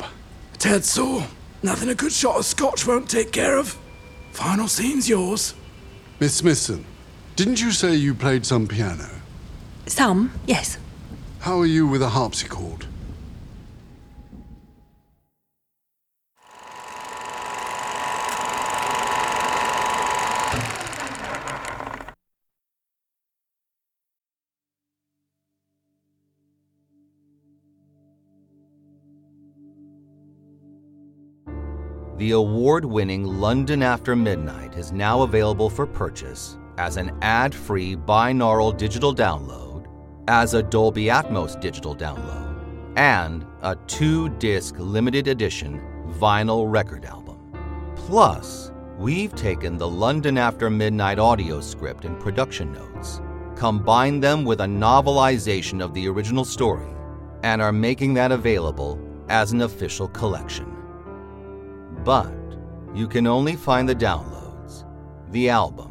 A 0.54 0.58
tad 0.58 0.84
sore. 0.84 1.26
Nothing 1.64 1.88
a 1.88 1.94
good 1.96 2.12
shot 2.12 2.36
of 2.36 2.44
scotch 2.44 2.86
won't 2.86 3.10
take 3.10 3.32
care 3.32 3.58
of. 3.58 3.76
Final 4.30 4.68
scene's 4.68 5.08
yours. 5.08 5.54
Miss 6.20 6.36
Smithson, 6.36 6.84
didn't 7.40 7.62
you 7.62 7.72
say 7.72 7.94
you 7.94 8.14
played 8.14 8.44
some 8.44 8.68
piano? 8.68 9.08
Some, 9.86 10.30
yes. 10.46 10.76
How 11.38 11.58
are 11.58 11.64
you 11.64 11.86
with 11.86 12.02
a 12.02 12.10
harpsichord? 12.10 12.84
The 32.18 32.32
award 32.32 32.84
winning 32.84 33.24
London 33.24 33.82
After 33.82 34.14
Midnight 34.14 34.74
is 34.74 34.92
now 34.92 35.22
available 35.22 35.70
for 35.70 35.86
purchase 35.86 36.58
as 36.80 36.96
an 36.96 37.12
ad 37.20 37.54
free 37.54 37.94
binaural 37.94 38.74
digital 38.74 39.14
download, 39.14 39.86
as 40.28 40.54
a 40.54 40.62
Dolby 40.62 41.04
Atmos 41.04 41.60
digital 41.60 41.94
download, 41.94 42.56
and 42.96 43.44
a 43.60 43.76
two 43.86 44.30
disc 44.38 44.76
limited 44.78 45.28
edition 45.28 45.78
vinyl 46.18 46.64
record 46.72 47.04
album. 47.04 47.52
Plus, 47.96 48.72
we've 48.96 49.34
taken 49.34 49.76
the 49.76 49.86
London 49.86 50.38
After 50.38 50.70
Midnight 50.70 51.18
audio 51.18 51.60
script 51.60 52.06
and 52.06 52.18
production 52.18 52.72
notes, 52.72 53.20
combined 53.56 54.22
them 54.22 54.46
with 54.46 54.62
a 54.62 54.64
novelization 54.64 55.84
of 55.84 55.92
the 55.92 56.08
original 56.08 56.46
story, 56.46 56.88
and 57.42 57.60
are 57.60 57.72
making 57.72 58.14
that 58.14 58.32
available 58.32 58.98
as 59.28 59.52
an 59.52 59.60
official 59.60 60.08
collection. 60.08 60.74
But 62.04 62.32
you 62.94 63.06
can 63.06 63.26
only 63.26 63.54
find 63.54 63.86
the 63.86 63.94
downloads, 63.94 64.86
the 65.30 65.50
album, 65.50 65.89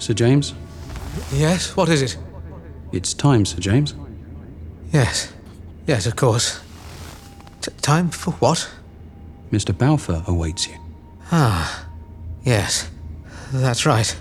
Sir 0.05 0.13
James? 0.13 0.53
Yes, 1.33 1.75
what 1.75 1.89
is 1.89 2.03
it? 2.03 2.15
It's 2.91 3.11
time, 3.11 3.43
Sir 3.43 3.57
James. 3.57 3.95
Yes. 4.93 5.33
Yes, 5.87 6.05
of 6.05 6.15
course. 6.15 6.61
T- 7.61 7.71
time 7.81 8.11
for 8.11 8.33
what? 8.33 8.69
Mr. 9.51 9.75
Balfour 9.75 10.21
awaits 10.27 10.67
you. 10.67 10.75
Ah, 11.31 11.87
yes. 12.43 12.87
That's 13.51 13.87
right. 13.87 14.15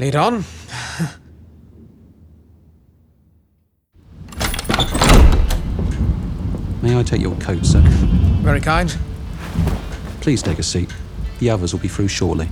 Lead 0.00 0.16
on. 0.16 0.44
May 6.82 6.98
I 6.98 7.04
take 7.04 7.20
your 7.20 7.36
coat, 7.36 7.64
sir? 7.64 7.80
Very 8.42 8.60
kind. 8.60 8.92
Please 10.20 10.42
take 10.42 10.58
a 10.58 10.64
seat. 10.64 10.92
The 11.38 11.48
others 11.50 11.72
will 11.72 11.80
be 11.80 11.86
through 11.86 12.08
shortly. 12.08 12.48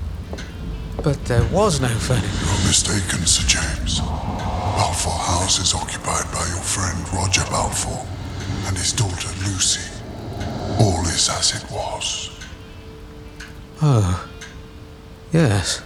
But 1.03 1.25
there 1.25 1.45
was 1.45 1.81
no 1.81 1.89
furniture. 1.89 2.27
You're 2.27 2.67
mistaken, 2.69 3.25
Sir 3.25 3.47
James. 3.49 4.01
Balfour 4.01 5.13
House 5.13 5.59
is 5.59 5.73
occupied 5.75 6.31
by 6.31 6.47
your 6.49 6.61
friend 6.61 6.99
Roger 7.15 7.43
Balfour 7.51 8.07
and 8.67 8.77
his 8.77 8.93
daughter 8.93 9.29
Lucy. 9.47 9.81
All 10.79 11.01
is 11.07 11.29
as 11.31 11.55
it 11.55 11.71
was. 11.71 12.31
Oh. 13.81 14.29
Yes. 15.33 15.81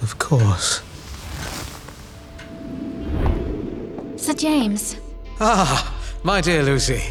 Of 0.00 0.18
course. 0.18 0.82
Sir 4.16 4.32
James. 4.32 4.96
Ah, 5.40 5.94
my 6.22 6.40
dear 6.40 6.62
Lucy. 6.62 7.02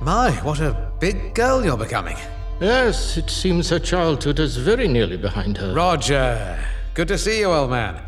My, 0.00 0.32
what 0.42 0.58
a 0.60 0.90
big 0.98 1.34
girl 1.34 1.64
you're 1.64 1.76
becoming. 1.76 2.16
Yes, 2.62 3.16
it 3.16 3.28
seems 3.28 3.70
her 3.70 3.80
childhood 3.80 4.38
is 4.38 4.56
very 4.56 4.86
nearly 4.86 5.16
behind 5.16 5.58
her. 5.58 5.74
Roger. 5.74 6.64
Good 6.94 7.08
to 7.08 7.18
see 7.18 7.40
you, 7.40 7.46
old 7.46 7.70
man. 7.70 8.00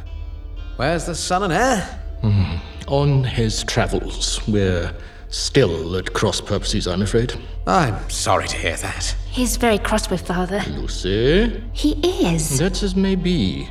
Where's 0.76 1.06
the 1.06 1.14
son 1.16 1.42
and 1.42 1.52
heir? 1.52 1.80
Hmm. 2.20 2.58
On 2.86 3.24
his 3.24 3.64
travels. 3.64 4.46
We're 4.46 4.94
still 5.28 5.96
at 5.96 6.12
cross 6.12 6.40
purposes, 6.40 6.86
I'm 6.86 7.02
afraid. 7.02 7.34
I'm 7.66 8.08
sorry 8.08 8.46
to 8.46 8.56
hear 8.56 8.76
that. 8.76 9.16
He's 9.28 9.56
very 9.56 9.78
cross 9.78 10.08
with 10.08 10.24
father. 10.24 10.62
Lucy? 10.68 11.60
He 11.72 11.94
is. 12.32 12.56
That's 12.56 12.84
as 12.84 12.94
may 12.94 13.16
be. 13.16 13.68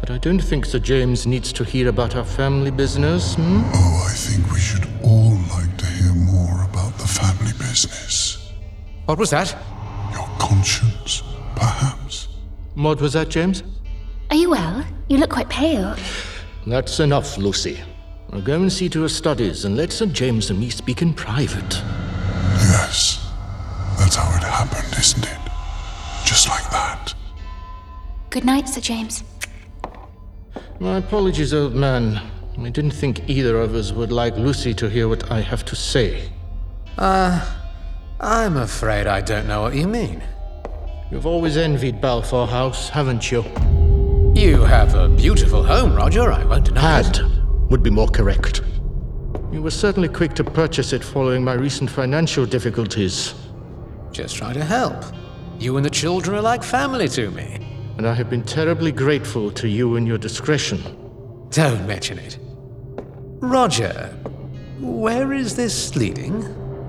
But 0.00 0.12
I 0.12 0.16
don't 0.16 0.40
think 0.40 0.64
Sir 0.64 0.78
James 0.78 1.26
needs 1.26 1.52
to 1.52 1.62
hear 1.62 1.88
about 1.88 2.16
our 2.16 2.24
family 2.24 2.70
business, 2.70 3.34
hmm? 3.34 3.60
Oh, 3.74 4.08
I 4.08 4.14
think 4.14 4.50
we 4.50 4.58
should 4.58 4.88
all 5.04 5.36
like 5.50 5.76
to 5.76 5.86
hear 5.86 6.14
more 6.14 6.64
about 6.64 6.96
the 6.96 7.06
family 7.06 7.52
business. 7.58 8.50
What 9.04 9.18
was 9.18 9.28
that? 9.28 9.54
Your 10.42 10.48
conscience, 10.48 11.22
perhaps. 11.54 12.28
What 12.74 13.00
was 13.00 13.12
that, 13.12 13.28
James? 13.28 13.62
Are 14.30 14.36
you 14.36 14.50
well? 14.50 14.84
You 15.08 15.18
look 15.18 15.30
quite 15.30 15.48
pale. 15.48 15.94
That's 16.66 17.00
enough, 17.00 17.38
Lucy. 17.38 17.80
Now 18.32 18.40
go 18.40 18.54
and 18.54 18.72
see 18.72 18.88
to 18.88 19.02
her 19.02 19.08
studies 19.08 19.64
and 19.64 19.76
let 19.76 19.92
Sir 19.92 20.06
James 20.06 20.50
and 20.50 20.58
me 20.58 20.70
speak 20.70 21.02
in 21.02 21.14
private. 21.14 21.74
Yes. 22.54 23.24
That's 23.98 24.16
how 24.16 24.34
it 24.36 24.42
happened, 24.42 24.92
isn't 24.98 25.24
it? 25.24 25.38
Just 26.24 26.48
like 26.48 26.68
that. 26.70 27.14
Good 28.30 28.44
night, 28.44 28.68
Sir 28.68 28.80
James. 28.80 29.22
My 30.80 30.96
apologies, 30.96 31.52
old 31.52 31.74
man. 31.74 32.20
I 32.58 32.70
didn't 32.70 32.92
think 32.92 33.28
either 33.28 33.60
of 33.60 33.74
us 33.74 33.92
would 33.92 34.10
like 34.10 34.36
Lucy 34.36 34.74
to 34.74 34.88
hear 34.88 35.08
what 35.08 35.30
I 35.30 35.40
have 35.40 35.64
to 35.66 35.76
say. 35.76 36.32
Uh, 36.98 37.44
I'm 38.20 38.56
afraid 38.56 39.06
I 39.06 39.20
don't 39.20 39.46
know 39.46 39.62
what 39.62 39.74
you 39.74 39.88
mean. 39.88 40.22
You've 41.12 41.26
always 41.26 41.58
envied 41.58 42.00
Balfour 42.00 42.46
House, 42.46 42.88
haven't 42.88 43.30
you? 43.30 43.42
You 44.34 44.62
have 44.62 44.94
a 44.94 45.10
beautiful 45.10 45.62
home, 45.62 45.94
Roger, 45.94 46.32
I 46.32 46.42
won't 46.42 46.64
deny 46.64 47.00
it. 47.00 47.18
Had 47.18 47.70
would 47.70 47.82
be 47.82 47.90
more 47.90 48.08
correct. 48.08 48.62
You 49.52 49.60
were 49.60 49.70
certainly 49.70 50.08
quick 50.08 50.32
to 50.36 50.42
purchase 50.42 50.94
it 50.94 51.04
following 51.04 51.44
my 51.44 51.52
recent 51.52 51.90
financial 51.90 52.46
difficulties. 52.46 53.34
Just 54.10 54.36
try 54.36 54.54
to 54.54 54.64
help. 54.64 55.04
You 55.58 55.76
and 55.76 55.84
the 55.84 55.90
children 55.90 56.34
are 56.34 56.40
like 56.40 56.62
family 56.62 57.08
to 57.08 57.30
me. 57.30 57.58
And 57.98 58.08
I 58.08 58.14
have 58.14 58.30
been 58.30 58.42
terribly 58.42 58.90
grateful 58.90 59.50
to 59.50 59.68
you 59.68 59.96
and 59.96 60.08
your 60.08 60.16
discretion. 60.16 60.80
Don't 61.50 61.86
mention 61.86 62.18
it. 62.20 62.38
Roger, 63.38 64.16
where 64.80 65.34
is 65.34 65.56
this 65.56 65.94
leading? 65.94 66.42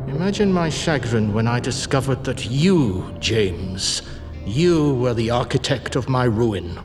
Imagine 0.08 0.54
my 0.54 0.70
chagrin 0.70 1.34
when 1.34 1.46
I 1.46 1.60
discovered 1.60 2.24
that 2.24 2.50
you, 2.50 3.14
James, 3.20 4.02
you 4.46 4.96
were 4.96 5.14
the 5.14 5.30
architect 5.30 5.96
of 5.96 6.10
my 6.10 6.26
ruin. 6.26 6.78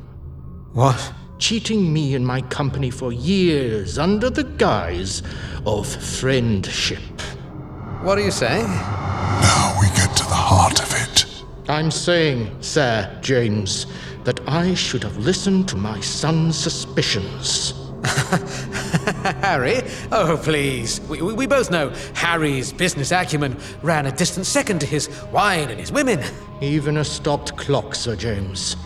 What? 0.72 1.12
Cheating 1.38 1.92
me 1.92 2.14
and 2.14 2.26
my 2.26 2.40
company 2.42 2.90
for 2.90 3.12
years 3.12 3.98
under 3.98 4.30
the 4.30 4.44
guise 4.44 5.22
of 5.66 5.86
friendship. 5.86 7.02
What 8.02 8.18
are 8.18 8.22
you 8.22 8.30
saying? 8.30 8.68
Now 8.68 9.76
we 9.80 9.86
get 9.88 10.16
to 10.16 10.24
the 10.24 10.34
heart 10.34 10.80
of 10.80 10.92
it. 10.92 11.44
I'm 11.68 11.90
saying, 11.90 12.62
Sir 12.62 13.18
James, 13.20 13.86
that 14.24 14.40
I 14.48 14.74
should 14.74 15.02
have 15.02 15.16
listened 15.18 15.68
to 15.68 15.76
my 15.76 16.00
son's 16.00 16.56
suspicions. 16.56 17.74
Harry? 19.32 19.82
Oh, 20.12 20.38
please. 20.42 21.00
We, 21.02 21.22
we, 21.22 21.32
we 21.32 21.46
both 21.46 21.70
know 21.70 21.90
Harry's 22.14 22.72
business 22.72 23.12
acumen 23.12 23.56
ran 23.82 24.06
a 24.06 24.12
distant 24.12 24.46
second 24.46 24.80
to 24.80 24.86
his 24.86 25.08
wine 25.32 25.70
and 25.70 25.78
his 25.78 25.92
women. 25.92 26.20
Even 26.60 26.96
a 26.96 27.04
stopped 27.04 27.56
clock, 27.56 27.94
Sir 27.94 28.16
James. 28.16 28.76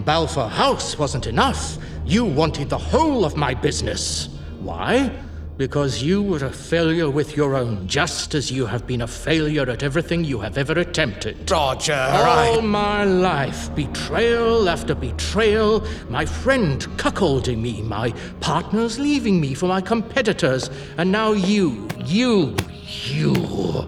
Balfour 0.00 0.48
House 0.48 0.98
wasn't 0.98 1.26
enough. 1.26 1.76
You 2.04 2.24
wanted 2.24 2.70
the 2.70 2.78
whole 2.78 3.24
of 3.24 3.36
my 3.36 3.54
business. 3.54 4.28
Why? 4.60 5.12
Because 5.60 6.02
you 6.02 6.22
were 6.22 6.42
a 6.42 6.50
failure 6.50 7.10
with 7.10 7.36
your 7.36 7.54
own, 7.54 7.86
just 7.86 8.34
as 8.34 8.50
you 8.50 8.64
have 8.64 8.86
been 8.86 9.02
a 9.02 9.06
failure 9.06 9.68
at 9.68 9.82
everything 9.82 10.24
you 10.24 10.40
have 10.40 10.56
ever 10.56 10.72
attempted. 10.72 11.50
Roger, 11.50 11.92
All 11.92 12.60
I... 12.60 12.62
my 12.62 13.04
life, 13.04 13.74
betrayal 13.74 14.70
after 14.70 14.94
betrayal, 14.94 15.86
my 16.08 16.24
friend 16.24 16.80
cuckolding 16.96 17.58
me, 17.58 17.82
my 17.82 18.14
partners 18.40 18.98
leaving 18.98 19.38
me 19.38 19.52
for 19.52 19.66
my 19.66 19.82
competitors, 19.82 20.70
and 20.96 21.12
now 21.12 21.32
you, 21.32 21.86
you, 22.06 22.56
you. 22.80 23.86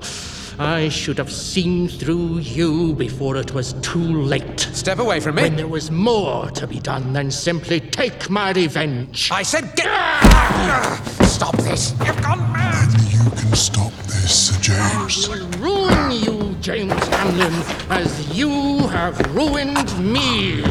I 0.58 0.90
should 0.90 1.16
have 1.16 1.32
seen 1.32 1.88
through 1.88 2.40
you 2.40 2.92
before 2.92 3.38
it 3.38 3.54
was 3.54 3.72
too 3.80 4.20
late. 4.20 4.60
Step 4.60 4.98
away 4.98 5.20
from 5.20 5.36
me. 5.36 5.44
When 5.44 5.56
there 5.56 5.68
was 5.68 5.90
more 5.90 6.50
to 6.50 6.66
be 6.66 6.80
done 6.80 7.14
than 7.14 7.30
simply 7.30 7.80
take 7.80 8.28
my 8.28 8.52
revenge. 8.52 9.30
I 9.32 9.42
said 9.42 9.74
get... 9.74 9.86
Ah! 9.88 11.11
Stop 11.42 11.56
this. 11.56 11.90
You've 12.06 12.22
gone 12.22 12.38
mad. 12.52 12.88
Then 12.90 13.04
you 13.10 13.30
can 13.30 13.52
stop 13.56 13.92
this, 14.06 14.46
Sir 14.46 14.60
James. 14.60 15.28
I 15.28 15.30
will 15.34 15.48
ruin 15.58 16.12
you, 16.12 16.54
James 16.60 16.92
Hamlin, 17.08 17.52
as 17.90 18.38
you 18.38 18.86
have 18.86 19.18
ruined 19.34 19.90
me. 19.98 20.62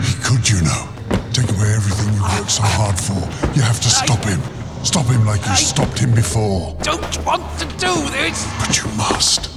He 0.00 0.14
could, 0.24 0.48
you 0.48 0.62
know. 0.62 0.88
Take 1.34 1.50
away 1.50 1.74
everything 1.74 2.14
you 2.14 2.22
worked 2.22 2.50
so 2.50 2.62
hard 2.62 2.98
for. 2.98 3.20
You 3.54 3.60
have 3.60 3.80
to 3.80 3.90
stop 3.90 4.24
him. 4.24 4.40
Stop 4.82 5.04
him 5.08 5.26
like 5.26 5.44
you 5.44 5.56
stopped 5.56 5.98
him 5.98 6.14
before. 6.14 6.74
Don't 6.80 7.26
want 7.26 7.44
to 7.58 7.66
do 7.76 7.94
this. 8.16 8.48
But 8.60 8.82
you 8.82 8.88
must. 8.96 9.50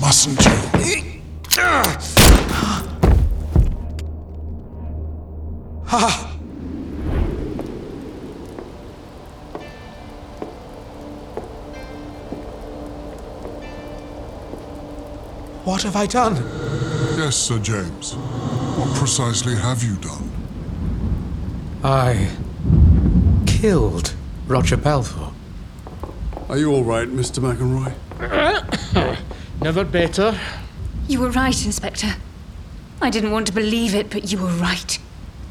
Mustn't 0.00 0.42
you? 0.42 1.20
Ah. 5.90 6.37
What 15.68 15.82
have 15.82 15.96
I 15.96 16.06
done? 16.06 16.36
Yes, 17.18 17.36
Sir 17.36 17.58
James. 17.58 18.14
What 18.14 18.96
precisely 18.96 19.54
have 19.54 19.82
you 19.82 19.96
done? 19.96 20.30
I 21.84 22.30
killed 23.44 24.14
Roger 24.46 24.78
Balfour. 24.78 25.30
Are 26.48 26.56
you 26.56 26.72
all 26.72 26.84
right, 26.84 27.06
Mr. 27.06 27.40
McElroy? 27.44 27.92
Never 29.60 29.84
better. 29.84 30.40
You 31.06 31.20
were 31.20 31.30
right, 31.32 31.66
Inspector. 31.66 32.14
I 33.02 33.10
didn't 33.10 33.32
want 33.32 33.46
to 33.48 33.52
believe 33.52 33.94
it, 33.94 34.08
but 34.08 34.32
you 34.32 34.38
were 34.38 34.48
right. 34.48 34.98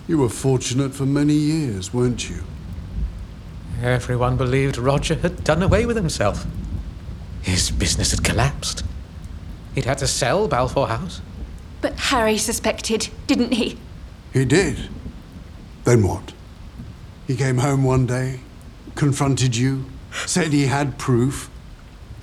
You 0.07 0.17
were 0.17 0.29
fortunate 0.29 0.95
for 0.95 1.05
many 1.05 1.35
years, 1.35 1.93
weren't 1.93 2.27
you? 2.27 2.43
Everyone 3.83 4.35
believed 4.35 4.79
Roger 4.79 5.13
had 5.13 5.43
done 5.43 5.61
away 5.61 5.85
with 5.85 5.95
himself. 5.95 6.47
His 7.43 7.69
business 7.69 8.09
had 8.09 8.23
collapsed. 8.23 8.83
He'd 9.77 9.85
had 9.85 9.99
to 9.99 10.07
sell 10.07 10.47
Balfour 10.47 10.87
House. 10.87 11.21
But 11.81 11.99
Harry 11.99 12.39
suspected, 12.39 13.09
didn't 13.27 13.53
he? 13.53 13.77
He 14.33 14.43
did. 14.43 14.89
Then 15.83 16.01
what? 16.01 16.33
He 17.27 17.35
came 17.35 17.59
home 17.59 17.83
one 17.83 18.07
day, 18.07 18.39
confronted 18.95 19.55
you, 19.55 19.85
said 20.25 20.51
he 20.51 20.65
had 20.65 20.97
proof. 20.97 21.51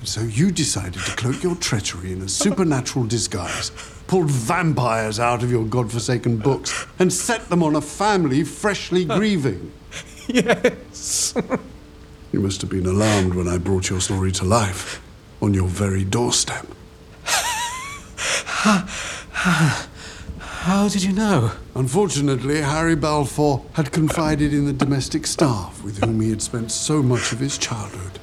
And 0.01 0.09
so 0.09 0.19
you 0.19 0.51
decided 0.51 1.01
to 1.01 1.15
cloak 1.15 1.43
your 1.43 1.55
treachery 1.55 2.11
in 2.11 2.21
a 2.23 2.27
supernatural 2.27 3.05
disguise, 3.05 3.71
pulled 4.05 4.29
vampires 4.29 5.17
out 5.17 5.41
of 5.41 5.49
your 5.49 5.63
godforsaken 5.63 6.39
books, 6.39 6.85
and 6.99 7.13
set 7.13 7.47
them 7.47 7.63
on 7.63 7.77
a 7.77 7.81
family 7.81 8.43
freshly 8.43 9.05
grieving. 9.05 9.71
Yes. 10.27 11.33
You 12.33 12.41
must 12.41 12.59
have 12.59 12.69
been 12.69 12.85
alarmed 12.85 13.33
when 13.33 13.47
I 13.47 13.57
brought 13.59 13.89
your 13.89 14.01
story 14.01 14.33
to 14.33 14.43
life, 14.43 15.01
on 15.41 15.53
your 15.53 15.69
very 15.69 16.03
doorstep. 16.03 16.67
How 20.65 20.87
did 20.87 21.03
you 21.03 21.13
know? 21.13 21.51
Unfortunately, 21.75 22.61
Harry 22.61 22.95
Balfour 22.95 23.63
had 23.73 23.91
confided 23.91 24.55
in 24.55 24.65
the 24.65 24.73
domestic 24.73 25.27
staff 25.27 25.83
with 25.83 26.03
whom 26.03 26.19
he 26.19 26.31
had 26.31 26.41
spent 26.41 26.71
so 26.71 27.03
much 27.03 27.31
of 27.31 27.39
his 27.39 27.59
childhood. 27.59 28.19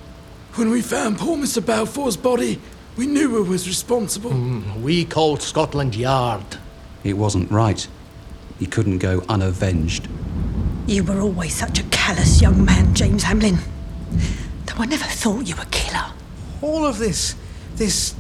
When 0.55 0.71
we 0.71 0.83
found 0.83 1.19
poor 1.19 1.37
Mr. 1.37 1.65
Balfour's 1.65 2.17
body, 2.17 2.61
we 2.97 3.07
knew 3.07 3.29
who 3.29 3.45
was 3.45 3.69
responsible. 3.69 4.33
Hmm, 4.33 4.83
we 4.83 5.05
called 5.05 5.43
Scotland 5.43 5.95
Yard. 5.95 6.59
It 7.05 7.17
wasn't 7.17 7.49
right. 7.53 7.87
He 8.59 8.67
couldn't 8.67 8.99
go 8.99 9.23
unavenged. 9.29 10.09
You 10.89 11.05
were 11.05 11.21
always 11.21 11.55
such 11.55 11.79
a 11.79 11.85
callous 11.85 12.43
young 12.43 12.65
man, 12.65 12.93
James 12.95 13.23
Hamlin. 13.23 13.59
Though 14.67 14.83
I 14.83 14.87
never 14.87 15.05
thought 15.05 15.47
you 15.47 15.55
were 15.55 15.63
a 15.63 15.67
killer. 15.67 16.13
All 16.61 16.85
of 16.85 16.99
this, 16.99 17.37
this 17.77 18.17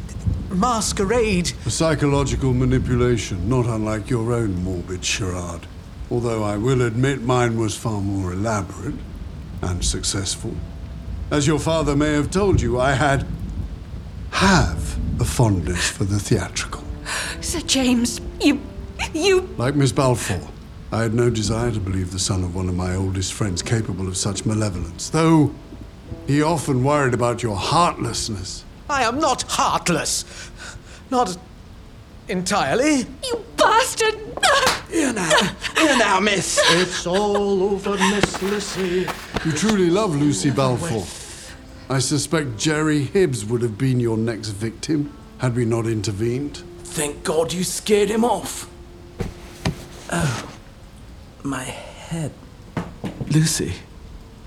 masquerade. 0.50 1.52
A 1.66 1.70
psychological 1.70 2.52
manipulation, 2.52 3.48
not 3.48 3.66
unlike 3.66 4.10
your 4.10 4.32
own 4.32 4.62
morbid 4.62 5.04
charade. 5.04 5.66
Although 6.10 6.42
I 6.42 6.56
will 6.56 6.82
admit 6.82 7.22
mine 7.22 7.56
was 7.58 7.76
far 7.76 8.00
more 8.00 8.32
elaborate 8.32 8.94
and 9.62 9.84
successful. 9.84 10.54
As 11.30 11.46
your 11.46 11.58
father 11.58 11.96
may 11.96 12.12
have 12.12 12.30
told 12.30 12.60
you, 12.60 12.78
I 12.78 12.92
had. 12.92 13.26
have 14.30 14.98
a 15.20 15.24
fondness 15.24 15.88
for 15.90 16.04
the 16.04 16.18
theatrical. 16.18 16.82
Sir 17.40 17.60
James, 17.60 18.20
you. 18.40 18.60
you. 19.14 19.48
Like 19.56 19.74
Miss 19.74 19.92
Balfour, 19.92 20.40
I 20.90 21.02
had 21.02 21.14
no 21.14 21.30
desire 21.30 21.70
to 21.70 21.80
believe 21.80 22.12
the 22.12 22.18
son 22.18 22.42
of 22.44 22.54
one 22.54 22.68
of 22.68 22.74
my 22.74 22.94
oldest 22.94 23.32
friends 23.32 23.62
capable 23.62 24.08
of 24.08 24.16
such 24.16 24.44
malevolence, 24.44 25.08
though 25.10 25.54
he 26.26 26.42
often 26.42 26.84
worried 26.84 27.14
about 27.14 27.42
your 27.42 27.56
heartlessness. 27.56 28.64
I 28.88 29.04
am 29.04 29.18
not 29.20 29.42
heartless. 29.42 30.24
Not 31.10 31.36
entirely. 32.28 33.06
You 33.24 33.44
bastard! 33.56 34.14
Here 34.90 35.12
now. 35.12 35.30
Here 35.76 35.96
now, 35.96 36.20
miss. 36.20 36.60
It's 36.72 37.06
all 37.06 37.62
over, 37.62 37.96
Miss 37.96 38.42
Lissy. 38.42 39.06
You 39.44 39.52
truly 39.52 39.90
love 39.90 40.14
Lucy 40.14 40.50
Balfour. 40.50 41.04
I 41.88 41.98
suspect 41.98 42.58
Jerry 42.58 43.04
Hibbs 43.04 43.44
would 43.44 43.62
have 43.62 43.78
been 43.78 44.00
your 44.00 44.16
next 44.16 44.48
victim 44.48 45.12
had 45.38 45.56
we 45.56 45.64
not 45.64 45.86
intervened. 45.86 46.62
Thank 46.84 47.24
God 47.24 47.52
you 47.52 47.64
scared 47.64 48.10
him 48.10 48.24
off. 48.24 48.68
Oh, 50.10 50.48
my 51.42 51.64
head. 51.64 52.32
Lucy. 53.28 53.72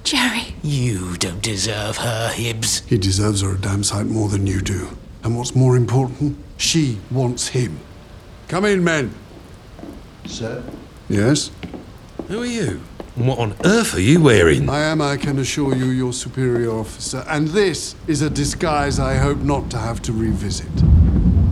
Jerry. 0.06 0.56
You 0.62 1.18
don't 1.18 1.41
deserve 1.41 1.98
her, 1.98 2.30
Hibbs. 2.30 2.84
He 2.86 2.96
deserves 3.00 3.41
her 3.41 3.56
a 3.56 3.58
damn 3.58 3.84
sight 3.84 4.06
more 4.06 4.30
than 4.30 4.46
you 4.46 4.62
do. 4.62 4.89
And 5.24 5.36
what's 5.36 5.56
more 5.56 5.76
important, 5.76 6.38
she 6.58 7.00
wants 7.10 7.48
him. 7.48 7.80
Come 8.48 8.65
in, 8.65 8.84
men. 8.84 9.15
Sir? 10.26 10.63
Yes? 11.10 11.50
Who 12.28 12.44
are 12.44 12.46
you? 12.46 12.82
And 13.15 13.28
what 13.28 13.39
on 13.39 13.56
earth 13.65 13.96
are 13.96 14.00
you 14.00 14.22
wearing? 14.22 14.70
I 14.70 14.82
am, 14.82 15.02
I 15.02 15.18
can 15.18 15.39
assure 15.39 15.76
you, 15.76 15.86
your 15.86 16.13
superior 16.13 16.70
officer, 16.70 17.26
and 17.28 17.48
this 17.48 17.96
is 18.06 18.22
a 18.22 18.30
disguise 18.30 19.00
I 19.00 19.15
hope 19.15 19.39
not 19.39 19.72
to 19.72 19.80
have 19.80 20.04
to 20.04 20.13
revisit. 20.13 20.70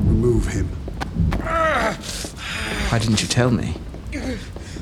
Remove 0.06 0.46
him. 0.48 0.68
Why 1.40 3.00
didn't 3.00 3.24
you 3.24 3.28
tell 3.28 3.50
me? 3.50 3.74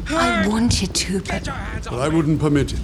I 0.09 0.45
wanted 0.45 0.93
to, 0.93 1.21
but 1.21 1.45
But 1.85 1.93
I 1.93 2.09
wouldn't 2.09 2.41
permit 2.41 2.73
it. 2.73 2.79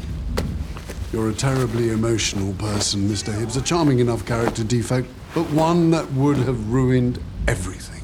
You're 1.18 1.32
a 1.32 1.34
terribly 1.34 1.90
emotional 1.90 2.54
person, 2.60 3.10
Mr. 3.10 3.34
Hibbs. 3.34 3.58
A 3.58 3.62
charming 3.64 3.98
enough 3.98 4.24
character 4.24 4.64
defect, 4.64 5.08
but 5.34 5.50
one 5.50 5.90
that 5.90 6.12
would 6.14 6.38
have 6.38 6.72
ruined 6.72 7.20
everything. 7.48 8.04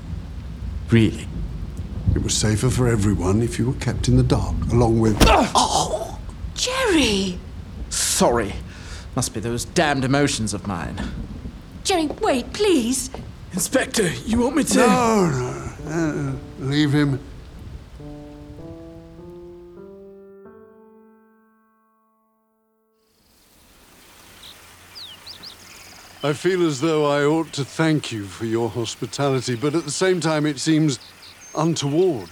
Really? 0.90 1.28
It 2.16 2.24
was 2.24 2.36
safer 2.36 2.72
for 2.72 2.88
everyone 2.88 3.44
if 3.44 3.60
you 3.60 3.68
were 3.68 3.78
kept 3.80 4.08
in 4.08 4.18
the 4.18 4.24
dark, 4.24 4.56
along 4.72 5.00
with. 5.00 5.16
Oh, 5.28 6.20
Jerry! 6.56 7.38
Sorry. 7.92 8.54
Must 9.16 9.32
be 9.32 9.40
those 9.40 9.66
damned 9.66 10.06
emotions 10.06 10.56
of 10.56 10.66
mine. 10.66 11.00
Jerry, 11.84 12.08
wait, 12.08 12.52
please. 12.52 13.12
Inspector, 13.52 14.10
you 14.26 14.40
want 14.40 14.56
me 14.56 14.64
to. 14.64 14.78
No, 14.80 15.30
no. 15.30 15.92
Uh, 15.92 16.66
leave 16.66 16.92
him. 16.92 17.20
I 26.26 26.32
feel 26.32 26.66
as 26.66 26.80
though 26.80 27.06
I 27.06 27.26
ought 27.26 27.52
to 27.52 27.66
thank 27.66 28.14
you 28.14 28.24
for 28.24 28.46
your 28.46 28.70
hospitality, 28.70 29.56
but 29.56 29.76
at 29.76 29.84
the 29.84 29.92
same 29.92 30.22
time 30.22 30.46
it 30.46 30.58
seems 30.58 30.98
untoward. 31.54 32.30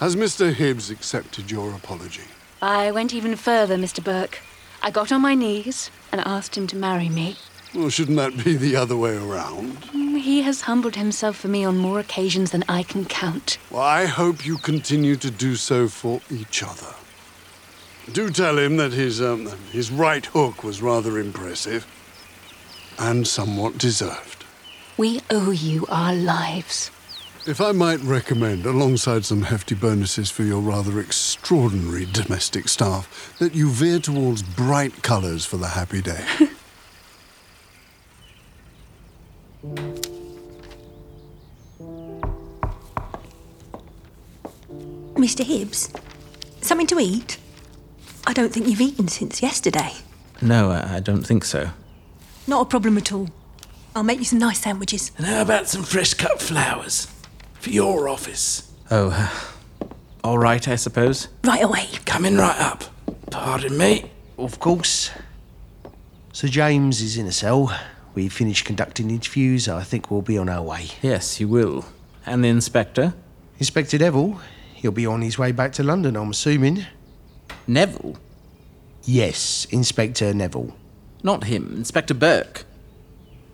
Has 0.00 0.16
Mr. 0.16 0.52
Hibbs 0.52 0.90
accepted 0.90 1.52
your 1.52 1.72
apology? 1.72 2.24
I 2.60 2.90
went 2.90 3.14
even 3.14 3.36
further, 3.36 3.76
Mr. 3.76 4.02
Burke. 4.02 4.40
I 4.82 4.90
got 4.90 5.12
on 5.12 5.20
my 5.20 5.36
knees 5.36 5.88
and 6.10 6.20
asked 6.22 6.56
him 6.58 6.66
to 6.66 6.74
marry 6.76 7.08
me. 7.08 7.36
Well, 7.76 7.90
shouldn't 7.90 8.16
that 8.16 8.44
be 8.44 8.56
the 8.56 8.74
other 8.74 8.96
way 8.96 9.16
around? 9.16 9.80
Mm, 9.92 10.18
He 10.18 10.42
has 10.42 10.62
humbled 10.62 10.96
himself 10.96 11.36
for 11.36 11.46
me 11.48 11.64
on 11.64 11.76
more 11.76 12.00
occasions 12.00 12.50
than 12.50 12.64
I 12.68 12.82
can 12.82 13.04
count. 13.04 13.56
Well, 13.70 13.82
I 13.82 14.06
hope 14.06 14.44
you 14.44 14.58
continue 14.58 15.14
to 15.16 15.30
do 15.30 15.54
so 15.54 15.86
for 15.86 16.20
each 16.28 16.64
other. 16.64 16.92
Do 18.12 18.30
tell 18.30 18.58
him 18.58 18.78
that 18.78 18.92
his, 18.92 19.22
um, 19.22 19.46
his 19.70 19.92
right 19.92 20.26
hook 20.26 20.64
was 20.64 20.82
rather 20.82 21.20
impressive 21.20 21.86
and 22.98 23.26
somewhat 23.26 23.78
deserved. 23.78 24.44
We 24.96 25.20
owe 25.30 25.50
you 25.50 25.86
our 25.88 26.14
lives. 26.14 26.90
If 27.46 27.60
I 27.60 27.72
might 27.72 28.00
recommend, 28.00 28.64
alongside 28.64 29.24
some 29.24 29.42
hefty 29.42 29.74
bonuses 29.74 30.30
for 30.30 30.44
your 30.44 30.60
rather 30.60 30.98
extraordinary 30.98 32.06
domestic 32.06 32.68
staff, 32.68 33.36
that 33.38 33.54
you 33.54 33.68
veer 33.68 33.98
towards 33.98 34.42
bright 34.42 35.02
colours 35.02 35.44
for 35.44 35.58
the 35.58 35.68
happy 35.68 36.00
day. 36.00 36.24
Mr. 45.14 45.44
Hibbs, 45.44 45.90
something 46.60 46.86
to 46.88 46.98
eat? 46.98 47.38
I 48.26 48.32
don't 48.32 48.52
think 48.52 48.66
you've 48.68 48.80
eaten 48.80 49.08
since 49.08 49.42
yesterday. 49.42 49.92
No, 50.40 50.70
I 50.70 50.96
I 50.96 51.00
don't 51.00 51.22
think 51.22 51.44
so. 51.44 51.70
Not 52.46 52.62
a 52.62 52.64
problem 52.68 52.98
at 52.98 53.12
all. 53.12 53.28
I'll 53.96 54.02
make 54.02 54.18
you 54.18 54.24
some 54.24 54.38
nice 54.38 54.60
sandwiches. 54.60 55.12
And 55.16 55.26
how 55.26 55.42
about 55.42 55.68
some 55.68 55.82
fresh 55.82 56.14
cut 56.14 56.40
flowers? 56.42 57.06
For 57.54 57.70
your 57.70 58.08
office. 58.08 58.70
Oh, 58.90 59.10
uh, 59.10 59.86
all 60.22 60.38
right, 60.38 60.66
I 60.68 60.76
suppose. 60.76 61.28
Right 61.44 61.62
away. 61.62 61.86
Coming 62.04 62.36
right 62.36 62.58
up. 62.60 62.84
Pardon 63.30 63.78
me. 63.78 64.10
Of 64.36 64.58
course. 64.58 65.10
Sir 66.32 66.48
James 66.48 67.00
is 67.00 67.16
in 67.16 67.26
a 67.26 67.32
cell. 67.32 67.74
We've 68.14 68.32
finished 68.32 68.64
conducting 68.64 69.10
interviews. 69.10 69.68
I 69.68 69.82
think 69.82 70.10
we'll 70.10 70.22
be 70.22 70.36
on 70.36 70.48
our 70.48 70.62
way. 70.62 70.88
Yes, 71.02 71.40
you 71.40 71.48
will. 71.48 71.84
And 72.26 72.44
the 72.44 72.48
inspector? 72.48 73.14
Inspector 73.58 73.96
Neville. 73.98 74.40
He'll 74.74 74.92
be 74.92 75.06
on 75.06 75.22
his 75.22 75.38
way 75.38 75.52
back 75.52 75.72
to 75.74 75.82
London, 75.82 76.16
I'm 76.16 76.30
assuming. 76.30 76.84
Neville? 77.66 78.18
Yes, 79.04 79.66
Inspector 79.70 80.34
Neville. 80.34 80.74
Not 81.24 81.44
him, 81.44 81.72
Inspector 81.74 82.12
Burke. 82.12 82.66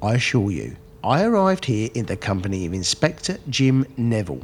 I 0.03 0.15
assure 0.15 0.51
you, 0.51 0.77
I 1.05 1.23
arrived 1.23 1.65
here 1.65 1.89
in 1.95 2.07
the 2.07 2.17
company 2.17 2.67
of 2.67 2.75
Inspector 2.75 3.39
Jim 3.49 3.87
Neville. 3.97 4.43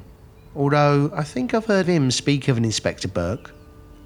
Although 0.54 1.10
I 1.12 1.24
think 1.24 1.52
I've 1.52 1.66
heard 1.66 1.86
him 1.86 2.12
speak 2.12 2.46
of 2.46 2.56
an 2.56 2.64
Inspector 2.64 3.08
Burke. 3.08 3.52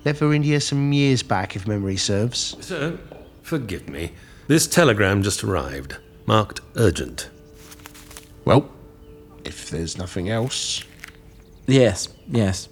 Left 0.06 0.20
for 0.20 0.32
India 0.32 0.58
some 0.58 0.90
years 0.94 1.22
back, 1.22 1.54
if 1.54 1.68
memory 1.68 1.98
serves. 1.98 2.56
Sir, 2.64 2.98
forgive 3.42 3.90
me. 3.90 4.12
This 4.48 4.66
telegram 4.66 5.22
just 5.22 5.44
arrived, 5.44 5.98
marked 6.24 6.62
urgent. 6.76 7.28
Well, 8.46 8.70
if 9.44 9.68
there's 9.68 9.98
nothing 9.98 10.30
else. 10.30 10.82
Yes, 11.66 12.08
yes. 12.26 12.70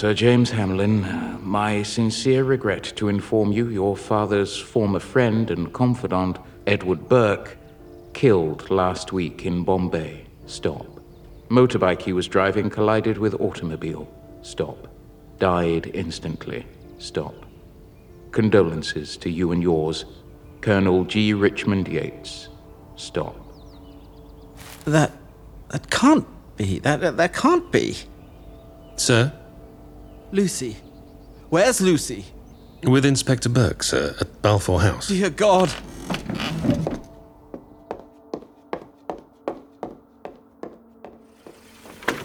Sir 0.00 0.14
James 0.14 0.50
Hamlin, 0.50 1.06
my 1.42 1.82
sincere 1.82 2.42
regret 2.42 2.84
to 2.96 3.10
inform 3.10 3.52
you 3.52 3.68
your 3.68 3.94
father's 3.94 4.56
former 4.56 4.98
friend 4.98 5.50
and 5.50 5.70
confidant, 5.74 6.38
Edward 6.66 7.06
Burke, 7.06 7.58
killed 8.14 8.70
last 8.70 9.12
week 9.12 9.44
in 9.44 9.62
Bombay. 9.62 10.24
Stop. 10.46 10.86
Motorbike 11.50 12.00
he 12.00 12.14
was 12.14 12.26
driving 12.26 12.70
collided 12.70 13.18
with 13.18 13.34
automobile. 13.42 14.08
Stop. 14.40 14.88
Died 15.38 15.90
instantly. 15.92 16.64
Stop. 16.96 17.34
Condolences 18.30 19.18
to 19.18 19.28
you 19.28 19.52
and 19.52 19.62
yours, 19.62 20.06
Colonel 20.62 21.04
G. 21.04 21.34
Richmond 21.34 21.88
Yates. 21.88 22.48
Stop. 22.96 23.36
That. 24.86 25.12
that 25.68 25.90
can't 25.90 26.26
be. 26.56 26.78
That, 26.78 27.02
that, 27.02 27.18
that 27.18 27.34
can't 27.34 27.70
be. 27.70 27.98
Sir? 28.96 29.30
Lucy. 30.32 30.76
Where's 31.48 31.80
Lucy? 31.80 32.26
With 32.84 33.04
Inspector 33.04 33.48
Burke, 33.48 33.82
sir, 33.82 34.14
uh, 34.16 34.20
at 34.20 34.42
Balfour 34.42 34.80
House. 34.80 35.08
Dear 35.08 35.30
God. 35.30 35.70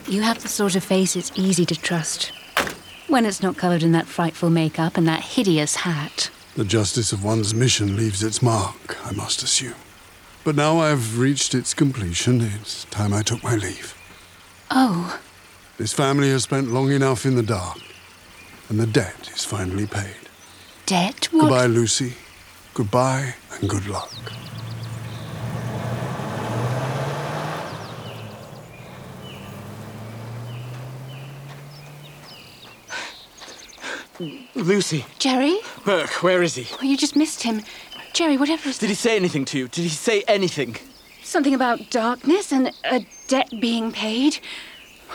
You 0.07 0.21
have 0.21 0.41
the 0.41 0.47
sort 0.47 0.75
of 0.75 0.83
face 0.83 1.15
it's 1.15 1.31
easy 1.35 1.65
to 1.65 1.75
trust. 1.75 2.31
When 3.07 3.25
it's 3.25 3.41
not 3.41 3.57
covered 3.57 3.83
in 3.83 3.91
that 3.93 4.05
frightful 4.07 4.49
makeup 4.49 4.97
and 4.97 5.07
that 5.07 5.21
hideous 5.21 5.75
hat. 5.77 6.29
The 6.55 6.63
justice 6.65 7.11
of 7.11 7.23
one's 7.23 7.53
mission 7.53 7.95
leaves 7.95 8.23
its 8.23 8.41
mark, 8.41 8.97
I 9.05 9.11
must 9.11 9.43
assume. 9.43 9.75
But 10.43 10.55
now 10.55 10.79
I've 10.79 11.17
reached 11.19 11.53
its 11.55 11.73
completion, 11.73 12.41
it's 12.41 12.85
time 12.85 13.13
I 13.13 13.23
took 13.23 13.43
my 13.43 13.55
leave. 13.55 13.93
Oh, 14.71 15.19
This 15.77 15.91
family 15.91 16.29
has 16.29 16.43
spent 16.43 16.71
long 16.71 16.91
enough 16.91 17.25
in 17.25 17.35
the 17.35 17.43
dark, 17.43 17.77
and 18.69 18.79
the 18.79 18.87
debt 18.87 19.29
is 19.33 19.45
finally 19.45 19.85
paid. 19.87 20.29
debt? 20.85 21.29
What? 21.31 21.41
Goodbye, 21.41 21.65
Lucy. 21.67 22.13
Goodbye, 22.73 23.35
and 23.59 23.69
good 23.69 23.87
luck. 23.87 24.11
Lucy. 34.55 35.05
Jerry? 35.19 35.57
Burke, 35.83 36.23
where 36.23 36.41
is 36.41 36.55
he? 36.55 36.67
Oh, 36.79 36.83
you 36.83 36.97
just 36.97 37.15
missed 37.15 37.43
him. 37.43 37.61
Jerry, 38.13 38.37
whatever 38.37 38.69
is 38.69 38.77
Did 38.77 38.89
he 38.89 38.95
say 38.95 39.15
anything 39.17 39.43
to 39.45 39.57
you? 39.59 39.67
Did 39.67 39.83
he 39.83 39.89
say 39.89 40.23
anything? 40.27 40.77
Something 41.23 41.53
about 41.53 41.89
darkness 41.89 42.51
and 42.51 42.71
a 42.85 43.05
debt 43.27 43.49
being 43.59 43.91
paid? 43.91 44.39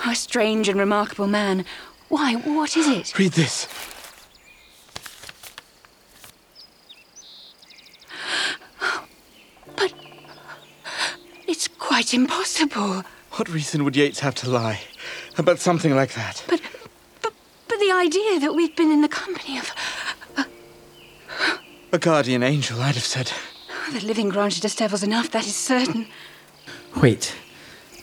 A 0.07 0.15
strange 0.15 0.69
and 0.69 0.79
remarkable 0.79 1.27
man. 1.27 1.65
Why, 2.11 2.35
what 2.35 2.77
is 2.77 2.88
it? 2.88 3.16
Read 3.18 3.33
this. 3.33 3.68
But 9.77 9.94
it's 11.46 11.68
quite 11.68 12.12
impossible. 12.12 13.05
What 13.33 13.49
reason 13.49 13.85
would 13.85 13.94
Yates 13.96 14.20
have 14.20 14.35
to 14.37 14.51
lie 14.51 14.81
about 15.38 15.61
something 15.61 15.94
like 15.94 16.14
that? 16.14 16.44
But 16.49 16.61
But 17.23 17.33
but 17.68 17.79
the 17.79 17.92
idea 17.92 18.40
that 18.40 18.55
we've 18.55 18.75
been 18.75 18.90
in 18.90 19.03
the 19.03 19.09
company 19.09 19.59
of 19.59 19.73
A 21.92 21.99
guardian 21.99 22.42
angel, 22.42 22.81
I'd 22.81 22.94
have 22.96 23.05
said. 23.05 23.33
the 23.92 24.01
living 24.05 24.29
granted 24.31 24.64
us 24.64 24.75
devils 24.77 25.03
enough, 25.03 25.31
that 25.31 25.46
is 25.46 25.57
certain. 25.57 26.07
Wait. 27.01 27.35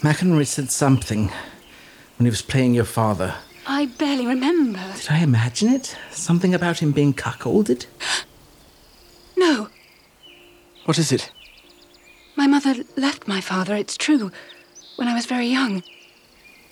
McEnroy 0.01 0.45
said 0.45 0.69
something 0.71 1.29
when 2.17 2.25
he 2.25 2.29
was 2.29 2.41
playing 2.41 2.73
your 2.73 2.85
father. 2.85 3.35
I 3.69 3.87
barely 3.97 4.25
remember. 4.25 4.79
Did 4.95 5.11
I 5.11 5.19
imagine 5.19 5.69
it? 5.69 5.95
Something 6.11 6.53
about 6.55 6.79
him 6.79 6.91
being 6.91 7.13
cuckolded? 7.13 7.85
No, 9.39 9.69
What 10.85 10.97
is 10.97 11.11
it? 11.11 11.31
my 12.35 12.47
mother 12.47 12.73
left 12.95 13.27
my 13.27 13.39
father, 13.39 13.75
it's 13.75 13.95
true, 13.97 14.31
when 14.95 15.07
I 15.07 15.13
was 15.13 15.27
very 15.27 15.45
young. 15.47 15.83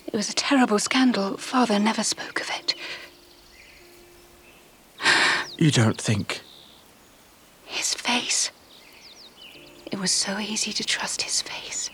It 0.06 0.12
was 0.14 0.28
a 0.28 0.34
terrible 0.34 0.78
scandal. 0.80 1.36
Father 1.36 1.78
never 1.78 2.02
spoke 2.02 2.40
of 2.40 2.50
it. 2.50 2.74
You 5.58 5.70
don't 5.70 6.00
think. 6.00 6.40
His 7.66 7.94
face. 7.94 8.50
It 9.92 9.98
was 10.00 10.10
so 10.10 10.38
easy 10.38 10.72
to 10.72 10.84
trust 10.84 11.22
his 11.22 11.40
face. 11.40 11.85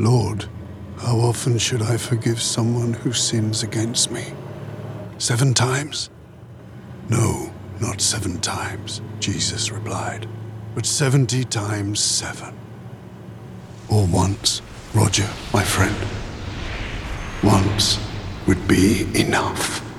Lord, 0.00 0.46
how 0.96 1.18
often 1.18 1.58
should 1.58 1.82
I 1.82 1.98
forgive 1.98 2.40
someone 2.40 2.94
who 2.94 3.12
sins 3.12 3.62
against 3.62 4.10
me? 4.10 4.32
Seven 5.18 5.52
times? 5.52 6.08
No, 7.10 7.52
not 7.82 8.00
seven 8.00 8.40
times, 8.40 9.02
Jesus 9.18 9.70
replied, 9.70 10.26
but 10.74 10.86
seventy 10.86 11.44
times 11.44 12.00
seven. 12.00 12.56
Or 13.90 14.06
once, 14.06 14.62
Roger, 14.94 15.28
my 15.52 15.62
friend. 15.62 15.94
Once 17.42 17.98
would 18.46 18.66
be 18.66 19.06
enough. 19.14 19.89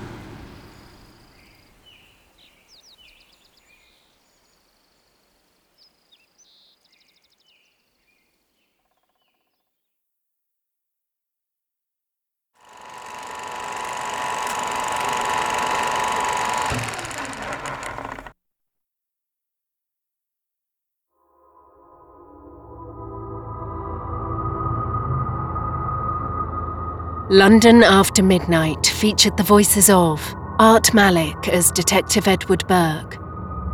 London 27.32 27.82
After 27.82 28.22
Midnight 28.22 28.84
featured 28.84 29.38
the 29.38 29.42
voices 29.42 29.88
of 29.88 30.20
Art 30.58 30.92
Malik 30.92 31.48
as 31.48 31.72
Detective 31.72 32.28
Edward 32.28 32.62
Burke, 32.68 33.16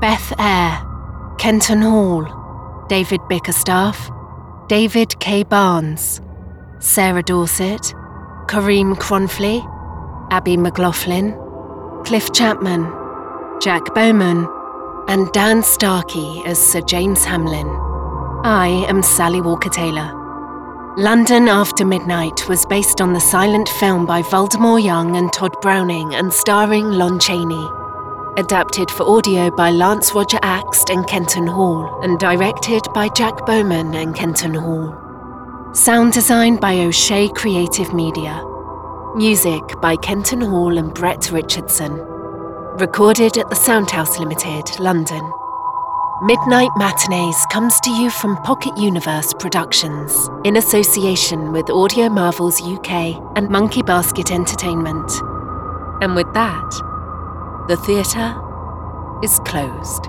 Beth 0.00 0.32
Eyre, 0.38 1.34
Kenton 1.38 1.82
Hall, 1.82 2.86
David 2.88 3.20
Bickerstaff, 3.28 4.12
David 4.68 5.18
K. 5.18 5.42
Barnes, 5.42 6.20
Sarah 6.78 7.24
Dorsett, 7.24 7.92
Karim 8.46 8.94
Kronfli, 8.94 9.60
Abi 10.30 10.56
McLoughlin, 10.56 11.34
Cliff 12.06 12.32
Chapman, 12.32 12.84
Jack 13.60 13.92
Bowman, 13.92 14.46
and 15.08 15.32
Dan 15.32 15.64
Starkey 15.64 16.44
as 16.46 16.64
Sir 16.64 16.80
James 16.82 17.24
Hamlin. 17.24 17.66
I 18.44 18.86
am 18.88 19.02
Sally 19.02 19.40
Walker 19.40 19.68
Taylor. 19.68 20.17
London 20.98 21.46
After 21.46 21.84
Midnight 21.84 22.48
was 22.48 22.66
based 22.66 23.00
on 23.00 23.12
the 23.12 23.20
silent 23.20 23.68
film 23.68 24.04
by 24.04 24.20
Waldemar 24.20 24.80
Young 24.80 25.14
and 25.14 25.32
Tod 25.32 25.54
Browning 25.60 26.12
and 26.16 26.32
starring 26.32 26.90
Lon 26.90 27.20
Chaney. 27.20 27.68
Adapted 28.36 28.90
for 28.90 29.04
audio 29.04 29.48
by 29.48 29.70
Lance 29.70 30.12
Roger 30.12 30.38
Axt 30.38 30.92
and 30.92 31.06
Kenton 31.06 31.46
Hall, 31.46 32.00
and 32.02 32.18
directed 32.18 32.82
by 32.94 33.08
Jack 33.10 33.46
Bowman 33.46 33.94
and 33.94 34.12
Kenton 34.12 34.54
Hall. 34.54 34.92
Sound 35.72 36.14
design 36.14 36.56
by 36.56 36.80
O'Shea 36.80 37.28
Creative 37.28 37.94
Media. 37.94 38.44
Music 39.14 39.62
by 39.80 39.94
Kenton 39.94 40.40
Hall 40.40 40.78
and 40.78 40.92
Brett 40.94 41.30
Richardson. 41.30 41.92
Recorded 42.80 43.38
at 43.38 43.48
the 43.48 43.54
Soundhouse 43.54 44.18
Limited, 44.18 44.80
London. 44.80 45.32
Midnight 46.20 46.70
Matinees 46.74 47.46
comes 47.52 47.78
to 47.78 47.90
you 47.90 48.10
from 48.10 48.42
Pocket 48.42 48.76
Universe 48.76 49.32
Productions 49.38 50.28
in 50.44 50.56
association 50.56 51.52
with 51.52 51.70
Audio 51.70 52.08
Marvels 52.08 52.60
UK 52.60 53.22
and 53.36 53.48
Monkey 53.48 53.82
Basket 53.82 54.32
Entertainment. 54.32 55.08
And 56.02 56.16
with 56.16 56.26
that, 56.34 56.70
the 57.68 57.76
theatre 57.76 58.34
is 59.22 59.38
closed. 59.46 60.08